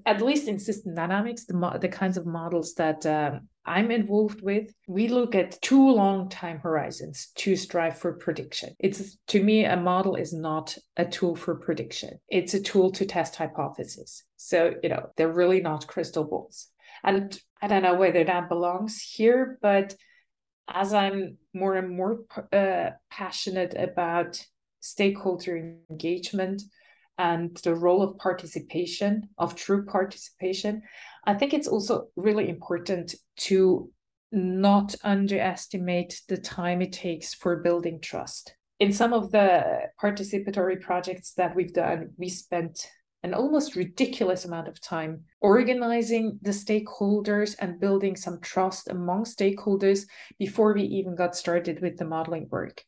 at 0.04 0.20
least 0.20 0.48
in 0.48 0.58
system 0.58 0.94
dynamics 0.94 1.46
the, 1.46 1.78
the 1.80 1.88
kinds 1.88 2.16
of 2.18 2.26
models 2.26 2.74
that 2.74 3.06
um, 3.06 3.48
i'm 3.64 3.90
involved 3.90 4.42
with 4.42 4.72
we 4.86 5.08
look 5.08 5.34
at 5.34 5.60
two 5.62 5.90
long 5.90 6.28
time 6.28 6.58
horizons 6.58 7.30
to 7.36 7.56
strive 7.56 7.98
for 7.98 8.12
prediction. 8.12 8.74
It's 8.78 9.16
to 9.28 9.42
me 9.42 9.64
a 9.64 9.76
model 9.76 10.16
is 10.16 10.32
not 10.32 10.76
a 10.96 11.04
tool 11.04 11.36
for 11.36 11.54
prediction. 11.54 12.18
It's 12.28 12.54
a 12.54 12.60
tool 12.60 12.90
to 12.92 13.06
test 13.06 13.36
hypotheses. 13.36 14.24
So 14.36 14.74
you 14.82 14.88
know 14.88 15.10
they're 15.16 15.32
really 15.32 15.60
not 15.60 15.86
crystal 15.86 16.24
balls. 16.24 16.68
And 17.04 17.38
i 17.62 17.68
don't 17.68 17.82
know 17.82 17.94
whether 17.94 18.24
that 18.24 18.48
belongs 18.48 19.00
here 19.00 19.58
but 19.62 19.94
as 20.68 20.92
i'm 20.92 21.38
more 21.54 21.76
and 21.76 21.96
more 21.96 22.20
uh, 22.52 22.90
passionate 23.10 23.74
about 23.76 24.44
stakeholder 24.80 25.56
engagement 25.90 26.62
and 27.22 27.56
the 27.58 27.74
role 27.74 28.02
of 28.02 28.18
participation, 28.18 29.28
of 29.38 29.54
true 29.54 29.84
participation, 29.86 30.82
I 31.24 31.34
think 31.34 31.54
it's 31.54 31.68
also 31.68 32.08
really 32.16 32.48
important 32.48 33.14
to 33.48 33.92
not 34.32 34.96
underestimate 35.04 36.20
the 36.26 36.36
time 36.36 36.82
it 36.82 36.92
takes 36.92 37.32
for 37.32 37.62
building 37.62 38.00
trust. 38.00 38.56
In 38.80 38.92
some 38.92 39.12
of 39.12 39.30
the 39.30 39.82
participatory 40.02 40.80
projects 40.80 41.34
that 41.34 41.54
we've 41.54 41.72
done, 41.72 42.10
we 42.16 42.28
spent 42.28 42.88
an 43.22 43.34
almost 43.34 43.76
ridiculous 43.76 44.44
amount 44.44 44.66
of 44.66 44.80
time 44.80 45.22
organizing 45.40 46.40
the 46.42 46.50
stakeholders 46.50 47.54
and 47.60 47.78
building 47.78 48.16
some 48.16 48.40
trust 48.40 48.88
among 48.88 49.22
stakeholders 49.22 50.06
before 50.40 50.74
we 50.74 50.82
even 50.82 51.14
got 51.14 51.36
started 51.36 51.80
with 51.82 51.96
the 51.98 52.04
modeling 52.04 52.48
work. 52.50 52.82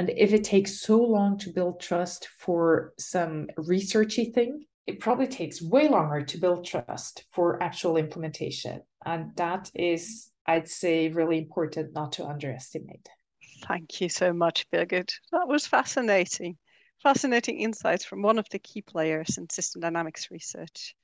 And 0.00 0.08
if 0.16 0.32
it 0.32 0.44
takes 0.44 0.80
so 0.80 0.96
long 0.96 1.36
to 1.40 1.50
build 1.50 1.78
trust 1.78 2.28
for 2.38 2.94
some 2.98 3.48
researchy 3.58 4.32
thing, 4.32 4.64
it 4.86 4.98
probably 4.98 5.26
takes 5.26 5.60
way 5.60 5.88
longer 5.88 6.22
to 6.22 6.38
build 6.38 6.64
trust 6.64 7.26
for 7.32 7.62
actual 7.62 7.98
implementation. 7.98 8.80
And 9.04 9.36
that 9.36 9.70
is, 9.74 10.30
I'd 10.46 10.68
say, 10.68 11.10
really 11.10 11.36
important 11.36 11.92
not 11.92 12.12
to 12.12 12.24
underestimate. 12.24 13.06
Thank 13.68 14.00
you 14.00 14.08
so 14.08 14.32
much, 14.32 14.66
Birgit. 14.70 15.12
That 15.32 15.46
was 15.46 15.66
fascinating. 15.66 16.56
Fascinating 17.02 17.60
insights 17.60 18.06
from 18.06 18.22
one 18.22 18.38
of 18.38 18.46
the 18.50 18.58
key 18.58 18.80
players 18.80 19.36
in 19.36 19.50
system 19.50 19.82
dynamics 19.82 20.30
research. 20.30 20.94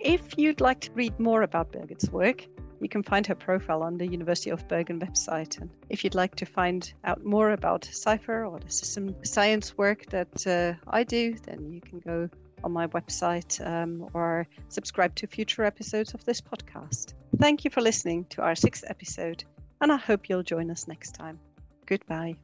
If 0.00 0.38
you'd 0.38 0.62
like 0.62 0.80
to 0.80 0.92
read 0.92 1.20
more 1.20 1.42
about 1.42 1.70
Birgit's 1.70 2.10
work, 2.10 2.46
you 2.80 2.88
can 2.88 3.02
find 3.02 3.26
her 3.26 3.34
profile 3.34 3.82
on 3.82 3.98
the 3.98 4.06
University 4.06 4.50
of 4.50 4.66
Bergen 4.68 5.00
website. 5.00 5.60
And 5.60 5.70
if 5.88 6.02
you'd 6.02 6.14
like 6.14 6.34
to 6.36 6.46
find 6.46 6.92
out 7.04 7.24
more 7.24 7.50
about 7.50 7.84
SIPHER 7.84 8.46
or 8.46 8.58
the 8.58 8.70
system 8.70 9.14
science 9.24 9.76
work 9.76 10.06
that 10.06 10.46
uh, 10.46 10.74
I 10.88 11.04
do, 11.04 11.34
then 11.46 11.72
you 11.72 11.80
can 11.80 12.00
go 12.00 12.28
on 12.64 12.72
my 12.72 12.86
website 12.88 13.64
um, 13.66 14.08
or 14.12 14.46
subscribe 14.68 15.14
to 15.16 15.26
future 15.26 15.64
episodes 15.64 16.14
of 16.14 16.24
this 16.24 16.40
podcast. 16.40 17.14
Thank 17.38 17.64
you 17.64 17.70
for 17.70 17.80
listening 17.80 18.26
to 18.30 18.42
our 18.42 18.54
sixth 18.54 18.84
episode, 18.86 19.44
and 19.80 19.92
I 19.92 19.96
hope 19.96 20.28
you'll 20.28 20.42
join 20.42 20.70
us 20.70 20.86
next 20.88 21.12
time. 21.12 21.38
Goodbye. 21.86 22.36